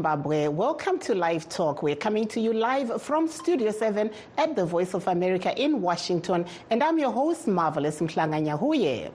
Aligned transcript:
Zimbabwe. 0.00 0.48
Welcome 0.48 0.98
to 1.00 1.14
Live 1.14 1.46
Talk. 1.50 1.82
We're 1.82 1.94
coming 1.94 2.26
to 2.28 2.40
you 2.40 2.54
live 2.54 3.02
from 3.02 3.28
Studio 3.28 3.70
7 3.70 4.10
at 4.38 4.56
the 4.56 4.64
Voice 4.64 4.94
of 4.94 5.06
America 5.06 5.54
in 5.62 5.82
Washington. 5.82 6.46
And 6.70 6.82
I'm 6.82 6.98
your 6.98 7.12
host, 7.12 7.46
Marvelous 7.46 8.00
Mhlanga-Nyahuye. 8.00 9.10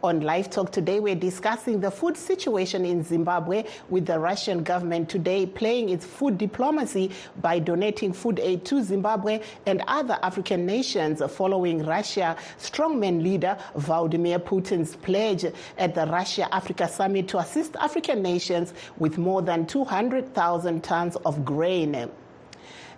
On 0.00 0.20
Live 0.20 0.48
Talk 0.48 0.70
today, 0.70 1.00
we're 1.00 1.16
discussing 1.16 1.80
the 1.80 1.90
food 1.90 2.16
situation 2.16 2.84
in 2.84 3.02
Zimbabwe 3.02 3.64
with 3.88 4.06
the 4.06 4.16
Russian 4.16 4.62
government 4.62 5.08
today 5.08 5.44
playing 5.44 5.88
its 5.88 6.06
food 6.06 6.38
diplomacy 6.38 7.10
by 7.40 7.58
donating 7.58 8.12
food 8.12 8.38
aid 8.38 8.64
to 8.66 8.80
Zimbabwe 8.84 9.40
and 9.66 9.82
other 9.88 10.16
African 10.22 10.64
nations 10.64 11.20
following 11.32 11.84
Russia 11.84 12.36
strongman 12.60 13.24
leader 13.24 13.58
Vladimir 13.74 14.38
Putin's 14.38 14.94
pledge 14.94 15.44
at 15.76 15.96
the 15.96 16.06
Russia 16.06 16.46
Africa 16.54 16.86
Summit 16.86 17.26
to 17.26 17.38
assist 17.38 17.74
African 17.74 18.22
nations 18.22 18.74
with 18.98 19.18
more 19.18 19.42
than 19.42 19.66
200,000 19.66 20.84
tons 20.84 21.16
of 21.26 21.44
grain. 21.44 22.08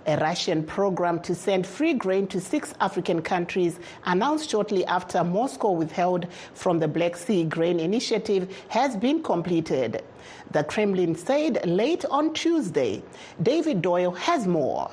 A 0.06 0.16
Russian 0.16 0.64
program 0.64 1.20
to 1.20 1.34
send 1.34 1.66
free 1.66 1.92
grain 1.92 2.26
to 2.28 2.40
six 2.40 2.72
African 2.80 3.20
countries, 3.20 3.78
announced 4.06 4.48
shortly 4.48 4.84
after 4.86 5.22
Moscow 5.22 5.72
withheld 5.72 6.26
from 6.54 6.78
the 6.78 6.88
Black 6.88 7.16
Sea 7.16 7.44
Grain 7.44 7.78
Initiative, 7.78 8.54
has 8.68 8.96
been 8.96 9.22
completed. 9.22 10.02
The 10.52 10.64
Kremlin 10.64 11.14
said 11.14 11.66
late 11.66 12.04
on 12.06 12.32
Tuesday. 12.32 13.02
David 13.42 13.82
Doyle 13.82 14.12
has 14.12 14.46
more. 14.46 14.90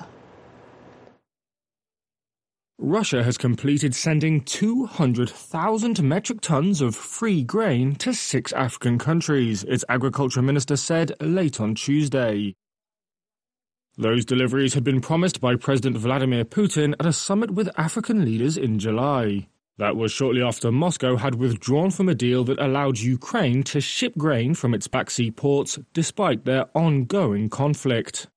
Russia 2.79 3.23
has 3.23 3.39
completed 3.39 3.95
sending 3.95 4.41
200,000 4.41 6.03
metric 6.03 6.41
tons 6.41 6.79
of 6.79 6.95
free 6.95 7.41
grain 7.43 7.95
to 7.95 8.13
six 8.13 8.53
African 8.53 8.99
countries, 8.99 9.63
its 9.63 9.83
agriculture 9.89 10.43
minister 10.43 10.75
said 10.75 11.11
late 11.19 11.59
on 11.59 11.73
Tuesday. 11.73 12.53
Those 13.99 14.25
deliveries 14.25 14.75
had 14.75 14.83
been 14.83 15.01
promised 15.01 15.41
by 15.41 15.55
President 15.55 15.97
Vladimir 15.97 16.45
Putin 16.45 16.93
at 16.99 17.07
a 17.07 17.13
summit 17.13 17.49
with 17.49 17.71
African 17.77 18.23
leaders 18.23 18.55
in 18.55 18.77
July. 18.77 19.47
That 19.79 19.95
was 19.95 20.11
shortly 20.11 20.43
after 20.43 20.71
Moscow 20.71 21.15
had 21.15 21.35
withdrawn 21.35 21.89
from 21.89 22.07
a 22.07 22.13
deal 22.13 22.43
that 22.43 22.59
allowed 22.59 22.99
Ukraine 22.99 23.63
to 23.63 23.81
ship 23.81 24.15
grain 24.15 24.53
from 24.53 24.75
its 24.75 24.87
Black 24.87 25.09
Sea 25.09 25.31
ports 25.31 25.79
despite 25.93 26.45
their 26.45 26.65
ongoing 26.75 27.49
conflict. 27.49 28.27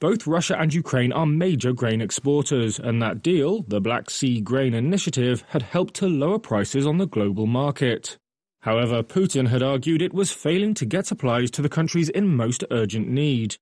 Both 0.00 0.26
Russia 0.26 0.58
and 0.58 0.74
Ukraine 0.74 1.12
are 1.12 1.24
major 1.24 1.72
grain 1.72 2.00
exporters, 2.00 2.80
and 2.80 3.00
that 3.00 3.22
deal, 3.22 3.62
the 3.68 3.80
Black 3.80 4.10
Sea 4.10 4.40
Grain 4.40 4.74
Initiative, 4.74 5.44
had 5.50 5.62
helped 5.62 5.94
to 5.94 6.08
lower 6.08 6.40
prices 6.40 6.84
on 6.84 6.98
the 6.98 7.06
global 7.06 7.46
market. 7.46 8.18
However, 8.62 9.04
Putin 9.04 9.48
had 9.48 9.62
argued 9.62 10.02
it 10.02 10.12
was 10.12 10.32
failing 10.32 10.74
to 10.74 10.84
get 10.84 11.06
supplies 11.06 11.50
to 11.52 11.62
the 11.62 11.68
countries 11.68 12.08
in 12.08 12.36
most 12.36 12.64
urgent 12.72 13.08
need. 13.08 13.56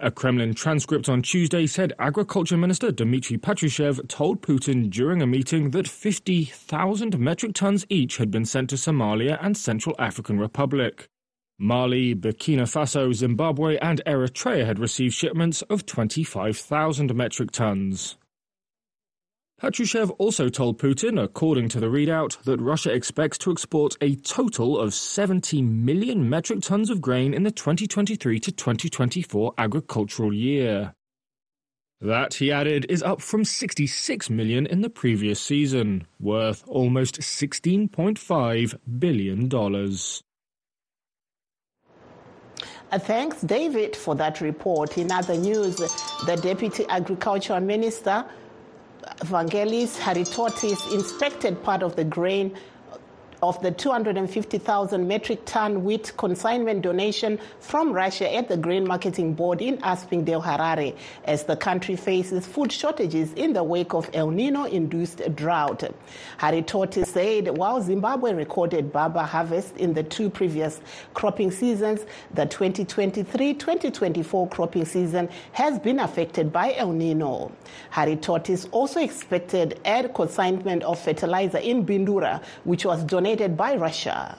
A 0.00 0.12
Kremlin 0.12 0.54
transcript 0.54 1.08
on 1.08 1.22
Tuesday 1.22 1.66
said 1.66 1.92
Agriculture 1.98 2.56
Minister 2.56 2.92
Dmitry 2.92 3.36
Patrushev 3.36 4.06
told 4.06 4.42
Putin 4.42 4.88
during 4.90 5.20
a 5.22 5.26
meeting 5.26 5.72
that 5.72 5.88
50,000 5.88 7.18
metric 7.18 7.52
tons 7.54 7.84
each 7.88 8.18
had 8.18 8.30
been 8.30 8.44
sent 8.44 8.70
to 8.70 8.76
Somalia 8.76 9.38
and 9.42 9.56
Central 9.56 9.96
African 9.98 10.38
Republic. 10.38 11.08
Mali, 11.58 12.14
Burkina 12.14 12.62
Faso, 12.62 13.12
Zimbabwe, 13.12 13.76
and 13.78 14.00
Eritrea 14.06 14.64
had 14.64 14.78
received 14.78 15.14
shipments 15.14 15.62
of 15.62 15.84
25,000 15.84 17.12
metric 17.16 17.50
tons. 17.50 18.16
Patrushev 19.60 20.14
also 20.18 20.48
told 20.48 20.78
Putin, 20.78 21.20
according 21.20 21.68
to 21.70 21.80
the 21.80 21.88
readout, 21.88 22.40
that 22.44 22.60
Russia 22.60 22.92
expects 22.92 23.36
to 23.38 23.50
export 23.50 23.96
a 24.00 24.14
total 24.14 24.78
of 24.78 24.94
70 24.94 25.62
million 25.62 26.30
metric 26.30 26.60
tons 26.62 26.90
of 26.90 27.00
grain 27.00 27.34
in 27.34 27.42
the 27.42 27.50
2023 27.50 28.38
to 28.38 28.52
2024 28.52 29.54
agricultural 29.58 30.32
year. 30.32 30.94
That, 32.00 32.34
he 32.34 32.52
added, 32.52 32.86
is 32.88 33.02
up 33.02 33.20
from 33.20 33.44
66 33.44 34.30
million 34.30 34.64
in 34.64 34.82
the 34.82 34.90
previous 34.90 35.40
season, 35.40 36.06
worth 36.20 36.62
almost 36.68 37.20
$16.5 37.20 38.78
billion. 39.00 39.52
Uh, 42.90 42.98
thanks, 43.00 43.40
David, 43.40 43.96
for 43.96 44.14
that 44.14 44.40
report. 44.40 44.96
In 44.96 45.10
other 45.10 45.36
news, 45.36 45.74
the 46.26 46.38
Deputy 46.40 46.86
Agriculture 46.88 47.60
Minister 47.60 48.24
Vangelis 49.20 49.98
Haritatos 49.98 50.92
inspected 50.92 51.62
part 51.62 51.82
of 51.82 51.96
the 51.96 52.04
grain 52.04 52.56
of 53.42 53.60
the 53.62 53.70
250,000 53.70 55.06
metric 55.06 55.40
ton 55.44 55.84
wheat 55.84 56.12
consignment 56.16 56.82
donation 56.82 57.38
from 57.60 57.92
Russia 57.92 58.34
at 58.34 58.48
the 58.48 58.56
Grain 58.56 58.86
Marketing 58.86 59.32
Board 59.32 59.62
in 59.62 59.78
Aspindale, 59.78 60.42
Harare, 60.42 60.96
as 61.24 61.44
the 61.44 61.56
country 61.56 61.94
faces 61.94 62.46
food 62.46 62.72
shortages 62.72 63.32
in 63.34 63.52
the 63.52 63.62
wake 63.62 63.94
of 63.94 64.10
El 64.12 64.30
Nino 64.30 64.64
induced 64.64 65.22
drought. 65.36 65.84
Haritatos 66.40 67.06
said 67.06 67.56
while 67.56 67.80
Zimbabwe 67.80 68.32
recorded 68.32 68.92
baba 68.92 69.22
harvest 69.22 69.76
in 69.76 69.94
the 69.94 70.02
two 70.02 70.28
previous 70.28 70.80
cropping 71.14 71.50
seasons, 71.50 72.04
the 72.34 72.46
2023 72.46 73.54
2024 73.54 74.48
cropping 74.48 74.84
season 74.84 75.28
has 75.52 75.78
been 75.78 76.00
affected 76.00 76.52
by 76.52 76.74
El 76.74 76.92
Nino. 76.92 77.52
Haritatos 77.92 78.68
also 78.72 79.00
expected 79.00 79.78
air 79.84 80.08
consignment 80.08 80.82
of 80.82 80.98
fertilizer 80.98 81.58
in 81.58 81.86
Bindura, 81.86 82.42
which 82.64 82.84
was 82.84 83.04
donated 83.04 83.27
donated 83.28 83.58
by 83.58 83.76
Russia. 83.76 84.38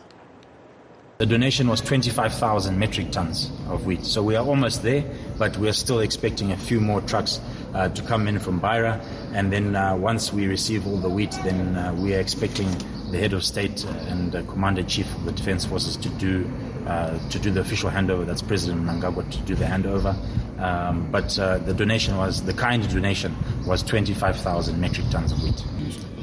The 1.20 1.26
donation 1.28 1.68
was 1.68 1.80
25,000 1.82 2.80
metric 2.80 3.12
tons 3.12 3.52
of 3.68 3.86
wheat. 3.86 4.04
So 4.04 4.24
we 4.24 4.36
are 4.36 4.44
almost 4.44 4.82
there, 4.82 5.04
but 5.38 5.56
we're 5.58 5.74
still 5.74 6.00
expecting 6.00 6.54
a 6.54 6.58
few 6.58 6.80
more 6.80 7.02
trucks 7.02 7.40
uh, 7.76 7.90
to 7.90 8.02
come 8.04 8.28
in 8.28 8.40
from 8.40 8.60
Beira. 8.60 9.00
And 9.34 9.52
then 9.54 9.76
uh, 9.76 9.96
once 9.96 10.34
we 10.34 10.48
receive 10.48 10.88
all 10.88 10.98
the 10.98 11.10
wheat, 11.10 11.32
then 11.44 11.76
uh, 11.76 11.94
we 11.94 12.16
are 12.16 12.20
expecting 12.20 12.68
the 13.12 13.20
head 13.20 13.34
of 13.34 13.44
state 13.44 13.84
and 14.08 14.32
the 14.32 14.42
commander 14.44 14.82
chief 14.82 15.14
of 15.18 15.26
the 15.26 15.34
defense 15.34 15.66
forces 15.66 15.96
to 15.98 16.10
do 16.10 16.50
uh, 16.88 17.20
to 17.30 17.38
do 17.38 17.52
the 17.52 17.60
official 17.60 17.92
handover. 17.92 18.26
That's 18.26 18.42
President 18.42 18.82
Mnangagwa 18.82 19.30
to 19.30 19.38
do 19.42 19.54
the 19.54 19.66
handover. 19.66 20.16
Um, 20.60 21.12
but 21.12 21.38
uh, 21.38 21.60
the 21.60 21.74
donation 21.74 22.18
was 22.18 22.44
the 22.44 22.54
kind 22.54 22.82
donation 22.90 23.36
was 23.68 23.84
25,000 23.84 24.80
metric 24.82 25.06
tons 25.12 25.32
of 25.32 25.44
wheat. 25.44 25.64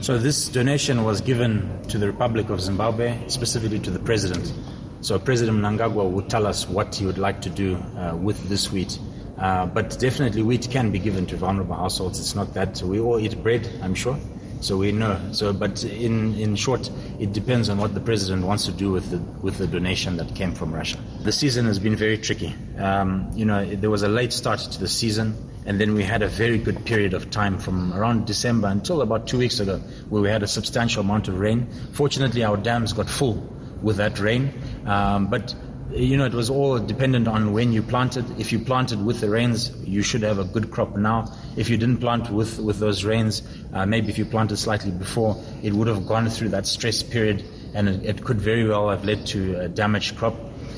So 0.01 0.19
this 0.19 0.49
donation 0.49 1.05
was 1.05 1.21
given 1.21 1.83
to 1.89 1.99
the 1.99 2.07
Republic 2.07 2.51
of 2.51 2.61
Zimbabwe, 2.61 3.29
specifically 3.29 3.79
to 3.81 3.91
the 3.91 3.99
president. 3.99 4.53
So 5.01 5.19
President 5.19 5.59
Mnangagwa 5.59 6.09
would 6.11 6.29
tell 6.31 6.47
us 6.47 6.69
what 6.69 6.95
he 6.95 7.07
would 7.07 7.19
like 7.19 7.41
to 7.43 7.51
do 7.51 7.77
uh, 7.77 8.17
with 8.17 8.49
this 8.49 8.71
wheat. 8.71 8.99
Uh, 9.39 9.67
but 9.67 9.99
definitely 9.99 10.43
wheat 10.43 10.69
can 10.71 10.91
be 10.91 10.99
given 10.99 11.27
to 11.27 11.37
vulnerable 11.37 11.75
households. 11.75 12.19
It's 12.19 12.35
not 12.35 12.55
that 12.55 12.81
we 12.83 13.01
all 13.01 13.19
eat 13.19 13.43
bread, 13.43 13.69
I'm 13.83 13.95
sure. 13.95 14.19
So 14.61 14.77
we 14.79 14.93
know. 14.93 15.21
So, 15.33 15.53
but 15.53 15.85
in, 15.85 16.35
in 16.37 16.56
short, 16.56 16.91
it 17.19 17.33
depends 17.33 17.69
on 17.69 17.79
what 17.79 17.93
the 17.93 18.01
president 18.01 18.47
wants 18.47 18.65
to 18.67 18.73
do 18.73 18.91
with 18.91 19.11
the 19.11 19.19
with 19.43 19.59
the 19.59 19.67
donation 19.67 20.17
that 20.17 20.35
came 20.35 20.55
from 20.55 20.73
Russia. 20.73 20.99
The 21.23 21.33
season 21.33 21.67
has 21.67 21.79
been 21.79 21.95
very 21.95 22.17
tricky. 22.17 22.55
Um, 22.79 23.31
you 23.35 23.45
know, 23.45 23.67
there 23.67 23.91
was 23.91 24.03
a 24.03 24.09
late 24.09 24.33
start 24.33 24.61
to 24.61 24.81
the 24.81 24.89
season, 24.89 25.35
and 25.66 25.81
then 25.81 25.94
we 25.94 26.04
had 26.04 26.22
a 26.22 26.28
very 26.28 26.59
good 26.59 26.84
period 26.84 27.12
of 27.12 27.31
time 27.31 27.59
from 27.59 27.93
around 27.93 28.27
December 28.27 28.69
until 28.69 29.03
about 29.03 29.27
two 29.27 29.38
weeks 29.38 29.60
ago, 29.60 29.78
where 30.09 30.22
we 30.22 30.28
had 30.28 30.43
a 30.43 30.47
substantial 30.47 31.03
amount 31.03 31.28
of 31.28 31.38
rain. 31.38 31.69
Fortunately, 31.93 32.44
our 32.44 32.56
dams 32.56 32.93
got 32.93 33.10
full 33.10 33.34
with 33.82 33.97
that 33.97 34.19
rain, 34.19 34.53
um, 34.87 35.26
but 35.28 35.55
you 35.91 36.16
know, 36.16 36.25
it 36.25 36.34
was 36.34 36.50
all 36.50 36.78
dependent 36.78 37.29
on 37.29 37.52
when 37.52 37.73
you 37.73 37.82
planted. 37.82 38.41
If 38.41 38.52
you 38.52 38.58
planted 38.58 39.05
with 39.05 39.20
the 39.20 39.31
rains, 39.31 39.70
you 39.85 40.02
should 40.02 40.23
have 40.23 40.38
a 40.38 40.44
good 40.44 40.70
crop 40.70 40.96
now. 40.96 41.32
If 41.56 41.70
you 41.70 41.76
didn't 41.76 41.99
plant 41.99 42.31
with, 42.31 42.58
with 42.58 42.79
those 42.79 43.05
rains, 43.05 43.43
uh, 43.73 43.87
maybe 43.87 44.08
if 44.08 44.19
you 44.19 44.25
planted 44.25 44.56
slightly 44.56 44.91
before, 44.91 45.43
it 45.62 45.73
would 45.73 45.88
have 45.88 46.06
gone 46.06 46.29
through 46.29 46.50
that 46.50 46.67
stress 46.67 47.02
period 47.02 47.44
and 47.75 47.88
it, 47.88 48.05
it 48.05 48.25
could 48.25 48.41
very 48.41 48.67
well 48.67 48.88
have 48.88 49.05
led 49.05 49.26
to 49.26 49.61
a 49.61 49.69
damaged 49.69 50.17
crop. 50.17 50.35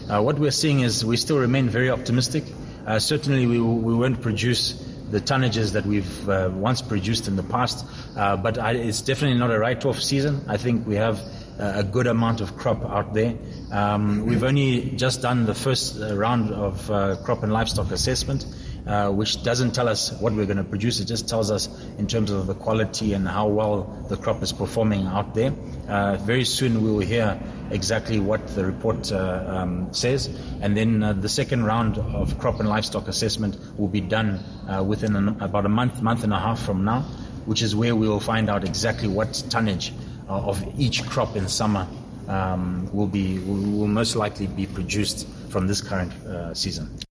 Uh, 0.09 0.21
what 0.21 0.39
we're 0.39 0.51
seeing 0.51 0.81
is 0.81 1.05
we 1.05 1.17
still 1.17 1.39
remain 1.39 1.69
very 1.69 1.91
optimistic. 1.91 2.45
Uh, 2.89 2.99
certainly, 2.99 3.47
we, 3.47 3.61
we 3.61 3.95
won't 3.95 4.23
produce 4.23 4.73
the 5.11 5.21
tonnages 5.21 5.73
that 5.73 5.85
we've 5.85 6.27
uh, 6.27 6.49
once 6.51 6.81
produced 6.81 7.29
in 7.29 7.37
the 7.37 7.43
past, 7.43 7.85
uh, 8.17 8.35
but 8.35 8.57
I, 8.57 8.73
it's 8.73 9.03
definitely 9.03 9.39
not 9.39 9.51
a 9.51 9.59
write-off 9.59 10.01
season. 10.01 10.43
I 10.49 10.57
think 10.57 10.87
we 10.87 10.95
have 10.95 11.21
a 11.59 11.85
good 11.85 12.07
amount 12.07 12.41
of 12.41 12.57
crop 12.57 12.83
out 12.85 13.13
there. 13.13 13.35
Um, 13.71 14.25
we've 14.25 14.43
only 14.43 14.93
just 14.93 15.21
done 15.21 15.45
the 15.45 15.55
first 15.55 16.01
uh, 16.01 16.17
round 16.17 16.51
of 16.51 16.91
uh, 16.91 17.17
crop 17.17 17.43
and 17.43 17.53
livestock 17.53 17.91
assessment, 17.91 18.47
uh, 18.89 19.11
which 19.11 19.43
doesn't 19.43 19.73
tell 19.73 19.89
us 19.89 20.13
what 20.21 20.33
we're 20.33 20.47
going 20.47 20.57
to 20.57 20.65
produce. 20.65 20.99
It 20.99 21.05
just 21.05 21.29
tells 21.29 21.51
us 21.51 21.69
in 21.99 22.07
terms 22.07 22.31
of 22.31 22.47
the 22.47 22.55
quality 22.55 23.13
and 23.13 23.29
how 23.29 23.49
well 23.49 23.83
the 24.09 24.17
crop 24.17 24.43
is 24.43 24.53
performing 24.53 25.07
out 25.07 25.35
there. 25.35 25.53
Uh, 25.89 26.17
very 26.17 26.45
soon 26.45 26.83
we 26.83 26.91
will 26.91 27.07
hear 27.07 27.39
exactly 27.71 28.19
what 28.19 28.47
the 28.49 28.65
report 28.65 29.13
uh, 29.13 29.45
um, 29.47 29.93
says, 29.93 30.27
and 30.63 30.77
then 30.77 31.03
uh, 31.03 31.13
the 31.13 31.29
second 31.29 31.65
round 31.65 31.99
of 31.99 32.39
crop 32.39 32.61
and 32.61 32.69
livestock 32.69 33.09
assessment 33.09 33.57
will 33.79 33.89
be 33.89 34.01
done 34.01 34.43
within 34.87 35.15
an, 35.17 35.29
about 35.41 35.67
a 35.67 35.69
month, 35.69 36.03
month 36.03 36.25
and 36.25 36.33
a 36.33 36.39
half 36.39 36.61
from 36.61 36.85
now, 36.85 37.03
which 37.47 37.63
is 37.63 37.77
where 37.77 37.95
we 37.95 38.09
will 38.09 38.21
find 38.21 38.49
out 38.51 38.65
exactly 38.65 39.09
what 39.09 39.45
tonnage 39.51 39.93
uh, 40.29 40.33
of 40.33 40.63
each 40.79 41.07
crop 41.09 41.37
in 41.37 41.49
summer 41.49 41.87
um, 42.29 42.89
will 42.93 43.07
be 43.07 43.39
will, 43.39 43.79
will 43.79 43.87
most 43.87 44.15
likely 44.15 44.47
be 44.47 44.67
produced 44.67 45.27
from 45.49 45.67
this 45.67 45.81
current 45.81 46.13
uh, 46.27 46.53
season. 46.53 47.08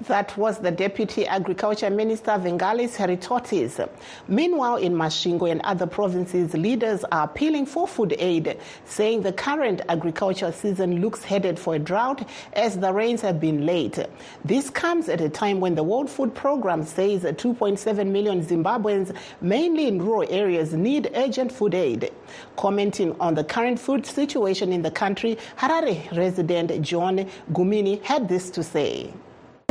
That 0.00 0.36
was 0.36 0.58
the 0.58 0.70
Deputy 0.70 1.26
Agriculture 1.26 1.88
Minister 1.88 2.32
Vangelis 2.32 2.96
Haritatos. 2.96 3.88
Meanwhile, 4.28 4.76
in 4.76 4.92
Masvingo 4.92 5.50
and 5.50 5.62
other 5.62 5.86
provinces, 5.86 6.52
leaders 6.52 7.02
are 7.10 7.24
appealing 7.24 7.64
for 7.64 7.88
food 7.88 8.14
aid, 8.18 8.58
saying 8.84 9.22
the 9.22 9.32
current 9.32 9.80
agricultural 9.88 10.52
season 10.52 11.00
looks 11.00 11.24
headed 11.24 11.58
for 11.58 11.76
a 11.76 11.78
drought 11.78 12.28
as 12.52 12.78
the 12.78 12.92
rains 12.92 13.22
have 13.22 13.40
been 13.40 13.64
late. 13.64 13.98
This 14.44 14.68
comes 14.68 15.08
at 15.08 15.22
a 15.22 15.30
time 15.30 15.60
when 15.60 15.74
the 15.74 15.82
World 15.82 16.10
Food 16.10 16.34
Programme 16.34 16.84
says 16.84 17.22
2.7 17.22 18.06
million 18.06 18.44
Zimbabweans, 18.44 19.16
mainly 19.40 19.88
in 19.88 19.98
rural 19.98 20.28
areas, 20.30 20.74
need 20.74 21.10
urgent 21.14 21.50
food 21.50 21.74
aid. 21.74 22.12
Commenting 22.58 23.18
on 23.18 23.34
the 23.34 23.44
current 23.44 23.80
food 23.80 24.04
situation 24.04 24.74
in 24.74 24.82
the 24.82 24.90
country, 24.90 25.38
Harare 25.56 26.14
resident 26.14 26.82
John 26.82 27.26
Gumini 27.50 28.02
had 28.02 28.28
this 28.28 28.50
to 28.50 28.62
say. 28.62 29.10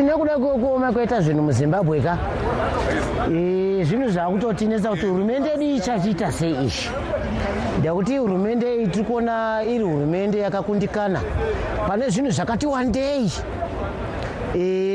Nekuda 0.03 0.37
kwekuoma 0.37 0.91
kwaita 0.91 1.21
zvinhu 1.21 1.41
muzimbabwe 1.41 2.01
ka? 2.01 2.17
Zvinhu 3.87 4.09
zvakutotinetsa 4.09 4.89
kuti 4.89 5.05
hurumende 5.05 5.49
yedu 5.49 5.63
ichachiita 5.63 6.31
sei 6.31 6.51
izvi? 6.65 6.89
Ndekuti 7.79 8.17
hurumende 8.17 8.75
iyi 8.75 8.87
tiri 8.87 9.05
kuona 9.05 9.63
iri 9.63 9.83
hurumende 9.83 10.39
yakakundikana. 10.39 11.21
Pane 11.87 12.09
zvinhu 12.09 12.31
zvakati 12.31 12.65
wandei. 12.67 13.31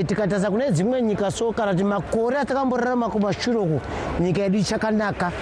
Tikatarisa 0.07 0.51
kune 0.51 0.71
dzimwe 0.71 1.03
nyika 1.03 1.31
so 1.31 1.53
kana 1.53 1.73
kuti 1.73 1.85
makore 1.85 2.39
atakamborarama 2.39 3.09
kumashure 3.09 3.59
uku 3.59 3.81
nyika 4.21 4.43
yedu 4.43 4.59
ichakanaka 4.59 5.33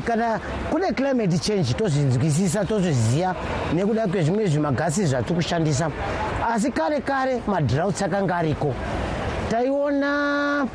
kana 0.00 0.40
kune 0.70 0.92
climate 0.92 1.38
change 1.38 1.74
tozvinzwisisa 1.74 2.64
tozviziva 2.64 3.34
nekuda 3.74 4.06
kwezvimwe 4.06 4.46
zvimagasi 4.46 5.06
zvatiri 5.06 5.34
kushandisa. 5.34 5.90
Asi 6.48 6.70
kare 6.70 7.00
kare 7.00 7.42
madrouts 7.46 8.02
akanga 8.02 8.36
ariko. 8.36 8.74
Taiona 9.50 10.66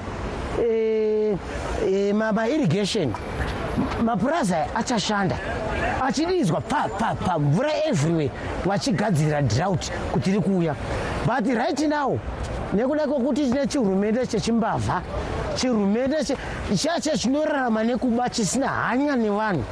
mairrigation 2.14 3.14
mapurazi 4.04 4.54
achashanda. 4.76 5.36
Achidizwa 6.02 6.62
pa 6.62 6.90
pa 7.00 7.16
pa 7.16 7.40
mvura 7.40 7.72
everywhere 7.88 8.32
vachigadzirira 8.66 9.42
drought 9.42 9.92
kuti 10.12 10.30
iri 10.30 10.40
kuuya 10.40 10.76
but 11.26 11.48
right 11.48 11.80
now 11.88 12.20
nekuda 12.74 13.08
kwekuti 13.08 13.46
tine 13.46 13.68
chihurumende 13.68 14.28
chechimbavha 14.28 15.02
chihurumende 15.56 16.18
chacho 16.76 17.18
chinorarama 17.18 17.84
nekuba 17.84 18.30
chisina 18.30 18.68
hanya 18.68 19.16
nevanhu 19.16 19.64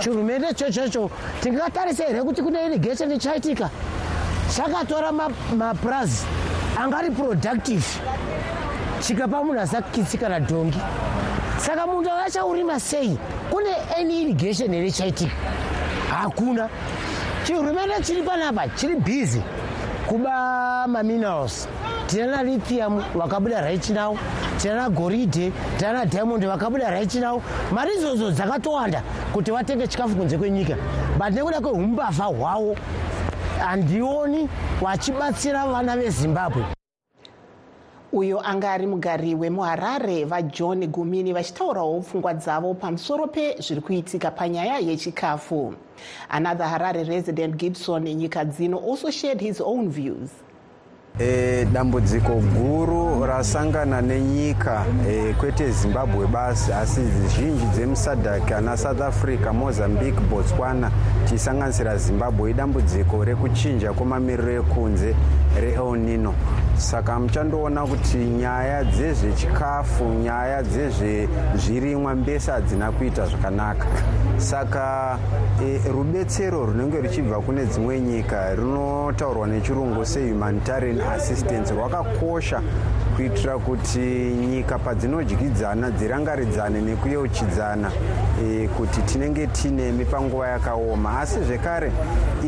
chihurumende 0.00 0.54
chochocho 0.54 1.10
tingatarisa 1.40 2.04
here 2.04 2.22
kuti 2.22 2.42
kune 2.42 2.58
irrigation 2.66 3.12
ichaitika 3.12 3.70
chakatora 4.56 5.12
mapurazi 5.56 6.24
angari 6.80 7.10
productive. 7.10 7.84
Chikapa 9.00 9.44
munhu 9.44 9.60
asakitsi 9.60 10.18
kana 10.18 10.40
dhongi 10.40 10.78
saka 11.58 11.86
munhu 11.86 12.10
avachaurima 12.10 12.80
sei 12.80 13.18
kune 13.50 13.74
any 13.98 14.22
irrigation 14.22 14.72
here 14.72 14.90
chaitika 14.90 15.32
hakuna. 16.10 16.68
Chihurumende 17.46 17.94
chiri 18.02 18.22
panapa 18.22 18.68
chiri 18.68 18.96
bhizi 18.96 19.42
kuba 20.08 20.86
maminerals 20.88 21.68
tina 22.06 22.42
lithium 22.42 23.02
wakabuda 23.14 23.60
right 23.60 23.90
now 23.90 24.16
tinana 24.58 24.90
goridhe 24.90 25.52
tinana 25.78 26.06
diamond 26.06 26.44
vakabuda 26.44 26.90
right 26.90 27.14
now. 27.14 27.42
Mari 27.72 27.94
idzodzo 27.94 28.30
dzakatowanda 28.30 29.02
kuti 29.32 29.50
vatenge 29.50 29.86
chikafu 29.86 30.16
kunze 30.16 30.38
kwenyika. 30.38 30.76
But 31.18 31.32
nekuda 31.32 31.60
kweumbavha 31.60 32.24
hwavo 32.24 32.76
handioni 33.60 34.48
vachibatsira 34.82 35.66
vana 35.66 35.96
vezimbabwe. 35.96 36.64
Uyo 38.12 38.40
anga 38.40 38.72
ari 38.72 38.86
mugari 38.86 39.34
wemuharare 39.34 40.24
vajohn 40.24 40.86
gumini 40.86 41.32
vachitaurawo 41.32 42.00
pfungwa 42.00 42.34
dzavo 42.34 42.74
pamusoro 42.74 43.26
pezviri 43.26 43.80
kuitika 43.80 44.30
panyaya 44.30 44.78
yechikafu. 44.78 45.74
Another 46.30 46.66
harare 46.66 47.04
resident 47.04 47.56
gibson 47.56 48.02
nyika 48.02 48.44
dzino 48.44 48.78
also 48.78 49.10
shared 49.10 49.40
his 49.40 49.60
own 49.60 49.90
views 49.90 50.30
E, 51.20 51.64
dambudziko 51.72 52.32
guru 52.34 53.26
rasangana 53.26 54.00
nenyika 54.02 54.84
e, 55.10 55.34
kwete 55.38 55.70
zimbabwe 55.70 56.26
basi 56.26 56.72
asi 56.72 57.00
zhinji 57.28 57.64
dzemusadhak 57.74 58.52
ana 58.52 58.76
south 58.76 59.00
africa 59.00 59.52
mozambique 59.52 60.20
botswana 60.30 60.90
tichisanganisira 61.24 61.96
zimbabwe 61.96 62.50
idambudziko 62.50 63.24
rekuchinja 63.24 63.92
kwemamiriro 63.92 64.52
ekunze 64.52 65.14
reelnino 65.60 66.34
saka 66.78 67.18
muchandoona 67.18 67.86
kuti 67.86 68.16
nyaya 68.16 68.84
dzezvechikafu 68.84 70.04
nyaya 70.04 70.62
dzezvezvirimwa 70.62 72.14
mbese 72.14 72.50
hadzina 72.50 72.92
kuita 72.92 73.26
zvakanaka. 73.26 73.86
Saka 74.36 75.18
e, 75.62 75.80
rubetsero 75.92 76.66
runenge 76.66 77.00
ruchibva 77.00 77.40
kune 77.40 77.66
dzimwe 77.66 78.00
nyika 78.00 78.54
runotaurwa 78.54 79.46
nechirungu 79.46 80.06
sehumanitarian 80.06 81.00
assistance 81.00 81.74
rwakakosha 81.74 82.62
kuitira 83.18 83.58
kuti 83.58 83.98
nyika 84.50 84.78
padzinodyidzana 84.78 85.90
dzirangaridzane 85.90 86.80
nekuyeuchidzana 86.80 87.90
e, 88.42 88.68
kuti 88.76 89.02
tinenge 89.02 89.46
tinemi 89.46 90.04
panguva 90.04 90.48
yakaoma. 90.48 91.20
Asi 91.20 91.42
zvekare 91.42 91.92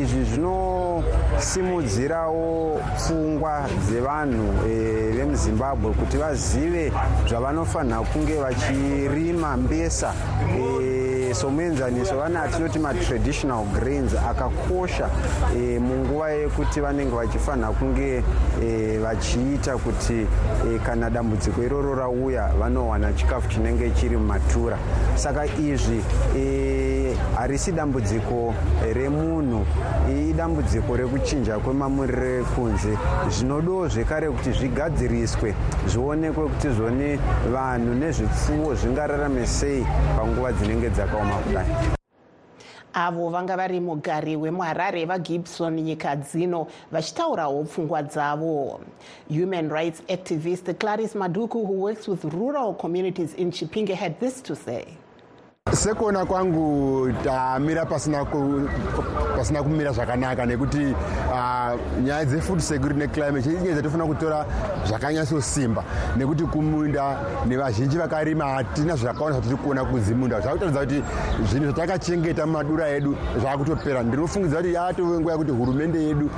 izvi 0.01 0.25
zvinosimudzirawo 0.25 2.81
pfungwa 2.97 3.69
dzevanhu 3.87 4.55
e, 4.69 4.71
vemuzimbabwe 5.17 5.93
kuti 5.93 6.17
vazive 6.17 6.93
zvavanofanira 7.29 8.01
kunge 8.01 8.39
vachirima 8.39 9.57
mbesa 9.57 10.15
e, 10.57 11.00
somuenzaniso 11.35 12.17
vane 12.17 12.39
atinoti 12.39 12.79
matraditional 12.79 13.65
grains 13.65 14.15
akakosha 14.15 15.11
e, 15.57 15.79
munguva 15.79 16.31
yekuti 16.31 16.81
vanenge 16.81 17.15
vachifanira 17.17 17.69
kunge 17.73 18.23
e, 18.63 18.99
vachiita 18.99 19.77
kuti 19.77 20.27
e, 20.75 20.79
kana 20.85 21.11
dambudziko 21.11 21.63
iroro 21.63 21.95
rauya 21.95 22.49
vanowana 22.59 23.13
chikafu 23.13 23.49
chinenge 23.49 23.91
chiri 23.91 24.17
mumatura. 24.17 24.79
Saka 25.15 25.47
izvi 25.47 26.03
e, 26.37 27.00
harisi 27.37 27.73
dambudziko 27.73 28.55
remunhu. 28.95 29.67
Idambudziko 30.09 30.97
rekuchinja 30.97 31.59
kwemamiriro 31.59 32.41
ekunze. 32.41 32.99
Zvinodawo 33.29 33.89
zvekare 33.89 34.31
kuti 34.31 34.53
zvigadziriswe 34.53 35.55
zvionekwe 35.87 36.49
kuti 36.49 36.69
zvone 36.71 37.19
vanhu 37.53 37.95
nezvipfuwo 37.95 38.75
zvingararame 38.75 39.47
sei 39.47 39.87
panguva 40.17 40.53
dzinenge 40.53 40.91
dzakaoma 40.91 41.37
kudai. 41.45 41.99
Avo 42.93 43.31
vanga 43.31 43.57
vari 43.57 43.81
mugari 43.81 44.37
wemuharare 44.37 45.05
vagibson 45.07 45.75
nyika 45.75 46.17
dzino 46.17 46.67
vachitaurawo 46.93 47.65
pfungwa 47.65 48.03
dzavo. 48.03 48.81
Human 49.29 49.69
rights 49.71 50.03
activist 50.09 50.75
clarice 50.79 51.15
maduku 51.15 51.65
who 51.67 51.73
works 51.73 52.09
with 52.09 52.25
rural 52.25 52.75
communities 52.75 53.35
in 53.35 53.53
chipinge 53.53 53.95
had 53.95 54.19
this 54.19 54.43
to 54.43 54.57
say 54.57 54.85
sekuona 55.73 56.25
kwangu 56.25 57.13
tamira 57.25 57.87
pasina, 57.87 58.25
ku, 58.25 58.69
pasina 59.37 59.63
kumira 59.63 59.93
zvakanaka 59.93 60.47
nekuti 60.47 60.95
uh, 61.31 62.03
nyaya 62.03 62.25
dzefood 62.25 62.61
security 62.61 62.99
neclimate 62.99 63.45
change 63.45 63.59
inyaya 63.59 63.75
dzatofanira 63.75 64.07
kutora 64.07 64.47
zvakanyatsosimba. 64.87 65.85
Nekuti 66.17 66.45
kumunda 66.45 67.19
nevazhinji 67.47 67.99
vakarima 67.99 68.45
hatina 68.45 68.97
zvakawanda 68.97 69.41
zvatiri 69.41 69.57
kuona 69.57 69.85
kuzimunda 69.85 70.41
zvakutaridza 70.41 70.81
kuti 70.81 71.03
zvinhu 71.51 71.67
zvatakachengeta 71.71 72.47
mumadura 72.47 72.89
edu 72.89 73.17
zvakutopera. 73.39 74.03
Ndinofungidza 74.03 74.57
kuti 74.57 74.75
yatove 74.75 75.19
nguva 75.21 75.33
yekuti 75.33 75.53
hurumende 75.53 75.99
yedu 76.03 76.31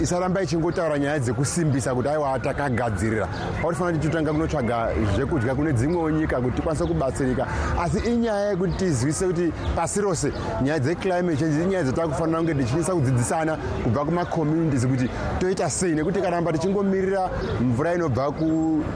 isaramba 0.00 0.42
ichingotaura 0.42 0.98
nyaya 0.98 1.18
dzekusimbisa 1.18 1.94
kuti 1.94 2.08
aiwa 2.08 2.38
takagadzirira 2.38 3.28
pautifanira 3.62 3.98
kuti 3.98 4.08
totanga 4.08 4.32
kunotsvaga 4.32 4.88
zvekudya 5.14 5.54
kune 5.54 5.72
dzimwewo 5.72 6.10
nyika 6.10 6.40
kuti 6.40 6.56
tikwanise 6.56 6.84
kubatsirika. 6.84 7.46
Asi 7.82 7.98
inyaya 7.98 8.50
yekuti 8.50 8.72
tizivise 8.72 9.26
kuti 9.26 9.52
pasi 9.76 10.00
rose 10.00 10.32
nyaya 10.62 10.78
dzeclimate 10.78 11.36
change 11.36 11.62
inyaya 11.62 11.84
dzatakufanira 11.84 12.38
kunge 12.38 12.54
tichinisa 12.54 12.94
kudzidzisana 12.94 13.56
kubva 13.84 14.04
kumacommunities 14.04 14.86
kuti 14.86 15.10
toita 15.40 15.70
sei. 15.70 15.94
Nekuti 15.94 16.20
karamba 16.20 16.52
tichingomirira 16.52 17.30
mvura 17.60 17.94
inobva 17.94 18.32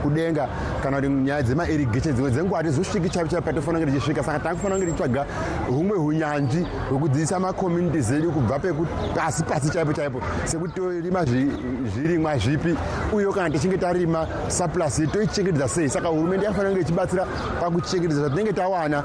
kudenga 0.03 0.47
kana 0.83 0.97
kuti 0.97 1.09
nyaya 1.09 1.43
dzemairrigation 1.43 2.13
dzimwe 2.15 2.31
dzenguva 2.31 2.57
hatizosviki 2.57 3.09
chaipo 3.09 3.29
chaipo 3.29 3.45
patofanira 3.45 3.85
kunge 3.85 3.91
tichisvika. 3.91 4.23
Saka 4.23 4.39
takufanira 4.39 4.79
kunge 4.79 4.91
tichitsvaga 4.91 5.25
humwe 5.67 5.97
hunyanzvi 5.97 6.67
hwekudzidzisa 6.89 7.39
macommunities 7.39 8.11
edu 8.11 8.31
kubva 8.31 8.59
pasi 9.15 9.43
pasi 9.43 9.69
chaipo 9.69 9.93
chaipo. 9.93 10.21
Sekuti 10.45 10.76
torima 10.81 11.23
zvi- 11.25 11.51
zvirimwa 11.93 12.37
zvipi? 12.37 12.75
Uyewo 13.13 13.33
kana 13.33 13.49
tichinge 13.49 13.77
tarima 13.77 14.27
saplus 14.47 14.99
yedu 14.99 15.11
toichengetedza 15.11 15.67
sei? 15.67 15.89
Saka 15.89 16.07
hurumende 16.07 16.45
yakafanira 16.45 16.69
kunge 16.71 16.81
ichibatsira 16.81 17.25
pakuchengetedza 17.59 18.21
zvatinenge 18.21 18.53
tawana 18.53 19.03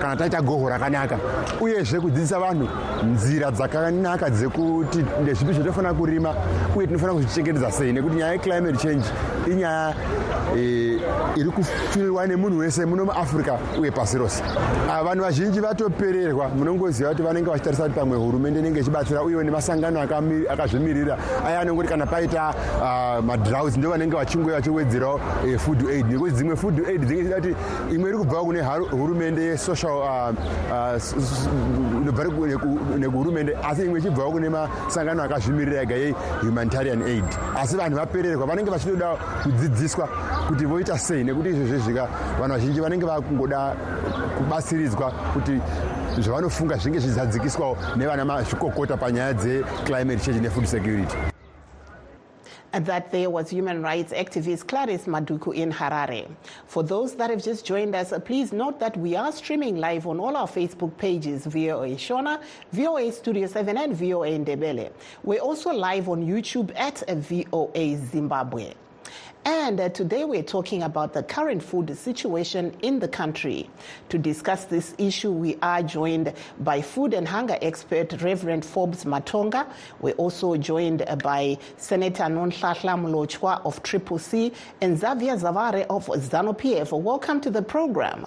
kana 0.00 0.16
taita 0.16 0.40
goho 0.42 0.68
rakanaka. 0.68 1.18
Uyezve 1.60 2.00
kudzidzisa 2.00 2.38
vanhu 2.38 2.68
nzira 3.04 3.50
dzakanaka 3.50 4.30
dzekuti 4.30 5.04
ndezvipi 5.22 5.52
zvatofanira 5.52 5.94
kurima 5.94 6.34
uye 6.76 6.86
tinofanira 6.86 7.14
kuzvichengetedza 7.14 7.70
sei? 7.72 7.92
Nekuti 7.92 8.16
nyaya 8.16 8.32
yeclimate 8.32 8.76
change 8.78 9.04
inyaya 9.50 9.94
iri 11.36 11.50
kufirwa 11.50 12.26
nemunhu 12.26 12.58
wese 12.58 12.84
muno 12.86 13.04
muafrica 13.04 13.58
uye 13.80 13.90
pasi 13.90 14.18
rose. 14.18 14.42
Vanhu 15.04 15.24
vazhinji 15.24 15.60
vatopererwa 15.60 16.48
munongoziva 16.48 17.10
kuti 17.10 17.22
vanenge 17.22 17.50
vachitarisa 17.50 17.82
kuti 17.82 17.94
pamwe 17.94 18.16
hurumende 18.18 18.60
inenge 18.60 18.80
ichibatsira 18.80 19.22
uyewo 19.22 19.42
nemasangano 19.42 20.00
akami- 20.02 20.46
akazvimiririra 20.62 21.18
aya 21.46 21.60
anongoti 21.60 21.88
kana 21.88 22.06
paita 22.06 22.54
ah, 22.82 23.20
madrouts 23.22 23.76
ndo 23.76 23.90
vanenge 23.90 24.16
vachingouya 24.16 24.56
vachiwedzerawo 24.56 25.20
eh, 25.46 25.58
food 25.58 25.80
aid. 25.90 26.06
Nekuti 26.10 26.32
dzimwe 26.34 26.56
food 26.56 26.86
aid 26.88 27.04
dzichida 27.04 27.36
kuti 27.36 27.54
imwe 27.94 28.08
iri 28.10 28.18
kubvawo 28.18 28.44
kune 28.44 28.62
hurumende 28.90 29.42
yesocial 29.42 30.34
inobva 32.02 32.24
reku- 32.24 32.46
neku- 32.46 32.98
nekuhurumende 32.98 33.56
asi 33.62 33.82
imwe 33.84 33.98
ichibvawo 34.00 34.30
kune 34.32 34.48
masangano 34.48 35.22
akazvimirira 35.22 35.82
ega 35.82 35.94
yehumanitarian 35.94 37.02
aid. 37.02 37.24
Asi 37.56 37.76
vanhu 37.76 37.96
vapererwa 37.96 38.46
vanenge 38.46 38.70
vachitoda 38.70 39.16
kudzidziswa 39.42 40.08
kuti 40.48 40.64
voita 40.66 40.98
sei 40.98 41.24
nekuti 41.24 41.48
izvozvo 41.48 41.78
zvika 41.78 42.08
vanhu 42.40 42.52
vazhinji 42.54 42.80
vanenge 42.80 43.06
vakungoda 43.06 43.74
kubatsiridzwa 44.38 45.10
kuti 45.32 45.60
zvavanofunga 46.20 46.76
zvinge 46.76 46.98
zvichizadzikiswawo 46.98 47.76
nevana 47.96 48.24
mazvikokota 48.24 48.96
panyaya 48.96 49.34
dzeclimate 49.34 50.24
change 50.24 50.40
nefood 50.40 50.66
security 50.66 51.16
that 52.72 53.12
there 53.12 53.28
was 53.28 53.50
human 53.50 53.82
rights 53.82 54.12
activist 54.12 54.66
Clarice 54.66 55.04
Maduku 55.04 55.54
in 55.54 55.70
Harare. 55.70 56.26
For 56.66 56.82
those 56.82 57.14
that 57.16 57.30
have 57.30 57.42
just 57.42 57.66
joined 57.66 57.94
us, 57.94 58.12
please 58.24 58.52
note 58.52 58.80
that 58.80 58.96
we 58.96 59.14
are 59.14 59.30
streaming 59.30 59.76
live 59.76 60.06
on 60.06 60.18
all 60.18 60.36
our 60.36 60.48
Facebook 60.48 60.96
pages, 60.96 61.44
VOA 61.44 61.88
Shona, 61.96 62.42
VOA 62.72 63.12
Studio 63.12 63.46
7, 63.46 63.76
and 63.76 63.94
VOA 63.94 64.38
Ndebele. 64.38 64.90
We're 65.22 65.40
also 65.40 65.70
live 65.70 66.08
on 66.08 66.26
YouTube 66.26 66.72
at 66.76 67.02
VOA 67.08 67.96
Zimbabwe. 68.10 68.72
And 69.44 69.80
uh, 69.80 69.88
today 69.88 70.24
we're 70.24 70.44
talking 70.44 70.84
about 70.84 71.14
the 71.14 71.22
current 71.24 71.64
food 71.64 71.96
situation 71.98 72.76
in 72.80 73.00
the 73.00 73.08
country. 73.08 73.68
To 74.10 74.18
discuss 74.18 74.66
this 74.66 74.94
issue, 74.98 75.32
we 75.32 75.58
are 75.60 75.82
joined 75.82 76.32
by 76.60 76.80
food 76.80 77.12
and 77.12 77.26
hunger 77.26 77.58
expert 77.60 78.22
Reverend 78.22 78.64
Forbes 78.64 79.04
Matonga. 79.04 79.66
We're 80.00 80.12
also 80.12 80.56
joined 80.56 81.02
uh, 81.08 81.16
by 81.16 81.58
Senator 81.76 82.24
Nonhlatla 82.24 82.96
Mlochwa 82.96 83.60
of 83.64 83.82
Triple 83.82 84.18
C 84.20 84.52
and 84.80 84.96
Xavier 84.96 85.36
Zavare 85.36 85.86
of 85.90 86.06
ZANU 86.06 86.56
PF. 86.56 87.02
Welcome 87.02 87.40
to 87.40 87.50
the 87.50 87.62
program. 87.62 88.26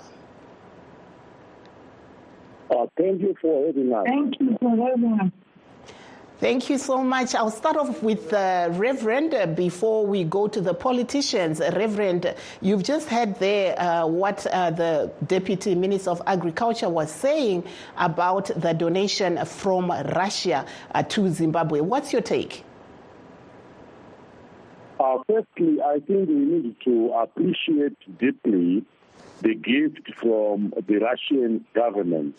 Uh, 2.70 2.88
thank 2.98 3.22
you 3.22 3.34
for 3.42 3.68
having 3.68 3.94
us. 3.94 4.04
Thank 4.06 4.40
you 4.42 4.58
for 4.60 4.70
having 4.70 5.20
us. 5.22 5.45
Thank 6.38 6.70
you 6.70 6.78
so 6.78 7.02
much. 7.02 7.34
I'll 7.34 7.50
start 7.50 7.78
off 7.78 8.04
with 8.04 8.34
uh, 8.34 8.68
Reverend 8.74 9.56
before 9.56 10.06
we 10.06 10.26
go 10.26 10.48
to 10.50 10.60
the 10.60 10.74
politicians. 10.74 11.62
Reverend, 11.62 12.36
you've 12.60 12.84
just 12.84 13.08
heard 13.08 13.40
there 13.40 13.80
uh, 13.80 14.06
what 14.06 14.46
uh, 14.48 14.70
the 14.72 15.14
Deputy 15.28 15.76
Minister 15.76 16.10
of 16.10 16.22
Agriculture 16.28 16.90
was 16.90 17.10
saying 17.10 17.64
about 17.98 18.48
the 18.60 18.74
donation 18.74 19.46
from 19.46 19.90
Russia 19.90 20.66
uh, 20.94 21.04
to 21.04 21.30
Zimbabwe. 21.30 21.80
What's 21.80 22.12
your 22.12 22.22
take? 22.22 22.66
Uh, 25.00 25.20
firstly, 25.28 25.82
I 25.82 26.00
think 26.06 26.28
we 26.28 26.36
need 26.36 26.76
to 26.84 27.14
appreciate 27.14 27.98
deeply 28.20 28.84
the 29.42 29.56
gift 29.56 30.14
from 30.20 30.74
the 30.86 30.98
Russian 30.98 31.66
government, 31.74 32.36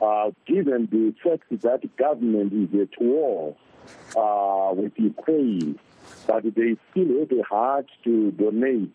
uh, 0.00 0.30
given 0.46 0.88
the 0.90 1.14
fact 1.22 1.44
that 1.50 1.96
government 1.96 2.52
is 2.52 2.80
at 2.80 3.00
war 3.00 3.56
uh, 4.16 4.72
with 4.74 4.92
Ukraine, 4.96 5.78
but 6.26 6.44
they 6.44 6.76
still 6.90 7.20
have 7.20 7.32
a 7.32 7.42
heart 7.42 7.86
to 8.04 8.30
donate 8.32 8.94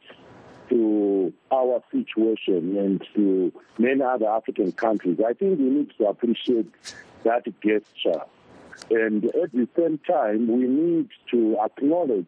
to 0.70 1.34
our 1.52 1.84
situation 1.92 2.78
and 2.78 3.06
to 3.16 3.52
many 3.78 4.02
other 4.02 4.28
African 4.28 4.72
countries. 4.72 5.20
I 5.26 5.34
think 5.34 5.60
we 5.60 5.66
need 5.66 5.92
to 5.98 6.06
appreciate 6.06 6.72
that 7.24 7.46
gesture. 7.62 8.24
And 8.90 9.26
at 9.26 9.52
the 9.52 9.68
same 9.78 10.00
time, 10.00 10.48
we 10.48 10.68
need 10.68 11.10
to 11.32 11.58
acknowledge 11.64 12.26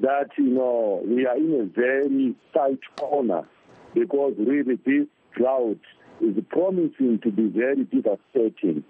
that, 0.00 0.30
you 0.36 0.44
know, 0.44 1.02
we 1.04 1.26
are 1.26 1.36
in 1.36 1.60
a 1.60 1.64
very 1.64 2.34
tight 2.52 2.80
corner 2.96 3.46
because 3.94 4.34
really 4.38 4.76
this 4.84 5.06
drought 5.34 5.80
is 6.20 6.36
promising 6.50 7.18
to 7.22 7.30
be 7.30 7.48
very 7.48 7.84
devastating 7.84 8.84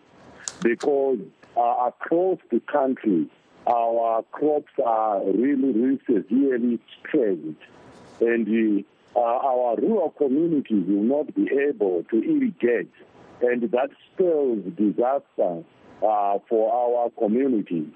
because 0.63 1.19
uh, 1.57 1.89
across 1.89 2.39
the 2.51 2.61
country, 2.61 3.29
our 3.67 4.23
crops 4.33 4.73
are 4.85 5.25
really, 5.25 5.73
really 5.73 6.01
severely 6.07 6.79
stressed. 7.01 7.63
And 8.21 8.85
uh, 9.15 9.19
our 9.19 9.77
rural 9.77 10.11
communities 10.11 10.85
will 10.87 11.03
not 11.03 11.35
be 11.35 11.49
able 11.69 12.05
to 12.11 12.17
irrigate. 12.23 12.93
And 13.43 13.63
that 13.71 13.91
spells 14.13 14.65
disaster 14.77 15.63
uh, 16.03 16.39
for 16.49 16.73
our 16.73 17.11
communities. 17.19 17.89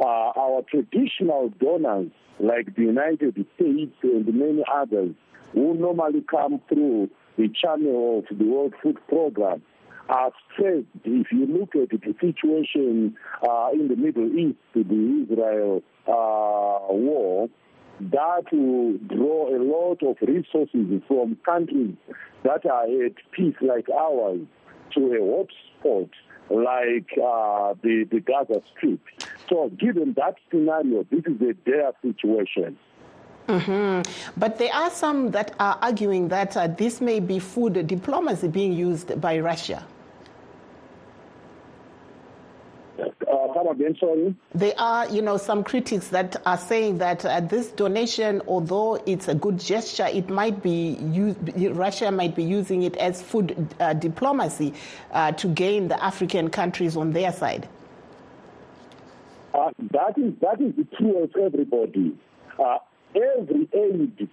Uh, 0.00 0.04
our 0.04 0.62
traditional 0.70 1.48
donors, 1.60 2.10
like 2.38 2.74
the 2.76 2.82
United 2.82 3.34
States 3.56 3.96
and 4.02 4.26
many 4.26 4.62
others, 4.72 5.14
who 5.52 5.74
normally 5.74 6.22
come 6.30 6.60
through 6.68 7.10
the 7.38 7.48
channel 7.48 8.18
of 8.18 8.38
the 8.38 8.44
World 8.44 8.74
Food 8.82 8.98
Program, 9.08 9.62
are 10.08 10.32
stressed. 10.52 10.86
If 11.04 11.30
you 11.32 11.46
look 11.46 11.74
at 11.76 11.90
the 11.90 12.14
situation 12.20 13.16
uh, 13.46 13.68
in 13.72 13.88
the 13.88 13.96
Middle 13.96 14.30
East, 14.38 14.58
the 14.74 14.80
Israel 14.80 15.82
uh, 16.06 16.92
war, 16.92 17.48
that 18.00 18.44
will 18.52 18.94
draw 19.14 19.54
a 19.54 19.60
lot 19.62 20.02
of 20.02 20.16
resources 20.22 21.02
from 21.06 21.36
countries 21.44 21.94
that 22.44 22.64
are 22.66 22.84
at 22.84 23.14
peace 23.32 23.56
like 23.60 23.88
ours 23.90 24.40
to 24.94 25.00
a 25.00 25.20
hotspot 25.20 26.08
like 26.50 27.10
uh, 27.22 27.74
the, 27.82 28.06
the 28.10 28.20
Gaza 28.20 28.62
Strip. 28.74 29.00
So 29.50 29.70
given 29.78 30.14
that 30.14 30.36
scenario, 30.50 31.04
this 31.10 31.24
is 31.26 31.40
a 31.42 31.52
dire 31.68 31.92
situation. 32.02 32.78
But 33.48 34.58
there 34.58 34.72
are 34.74 34.90
some 34.90 35.30
that 35.30 35.54
are 35.58 35.78
arguing 35.80 36.28
that 36.28 36.56
uh, 36.56 36.66
this 36.66 37.00
may 37.00 37.18
be 37.18 37.38
food 37.38 37.86
diplomacy 37.86 38.48
being 38.48 38.74
used 38.74 39.18
by 39.20 39.38
Russia. 39.40 39.82
Uh, 42.98 43.52
come 43.54 43.68
again, 43.68 43.96
sorry? 43.98 44.34
There 44.54 44.74
are, 44.78 45.08
you 45.08 45.22
know, 45.22 45.36
some 45.38 45.64
critics 45.64 46.08
that 46.08 46.36
are 46.44 46.58
saying 46.58 46.98
that 46.98 47.24
uh, 47.24 47.40
this 47.40 47.68
donation, 47.68 48.42
although 48.46 48.96
it's 49.06 49.28
a 49.28 49.34
good 49.34 49.58
gesture, 49.58 50.06
it 50.06 50.28
might 50.28 50.62
be 50.62 50.98
used, 51.00 51.38
Russia 51.74 52.10
might 52.10 52.34
be 52.34 52.42
using 52.42 52.82
it 52.82 52.96
as 52.96 53.22
food 53.22 53.66
uh, 53.80 53.94
diplomacy 53.94 54.74
uh, 55.12 55.32
to 55.32 55.48
gain 55.48 55.88
the 55.88 56.02
African 56.02 56.50
countries 56.50 56.96
on 56.96 57.12
their 57.12 57.32
side. 57.32 57.68
Uh, 59.54 59.70
that 59.90 60.18
is 60.18 60.34
that 60.40 60.60
is 60.60 60.74
the 60.76 60.86
true 60.96 61.22
of 61.22 61.34
everybody. 61.36 62.14
Every 63.14 63.68
aid 63.72 64.28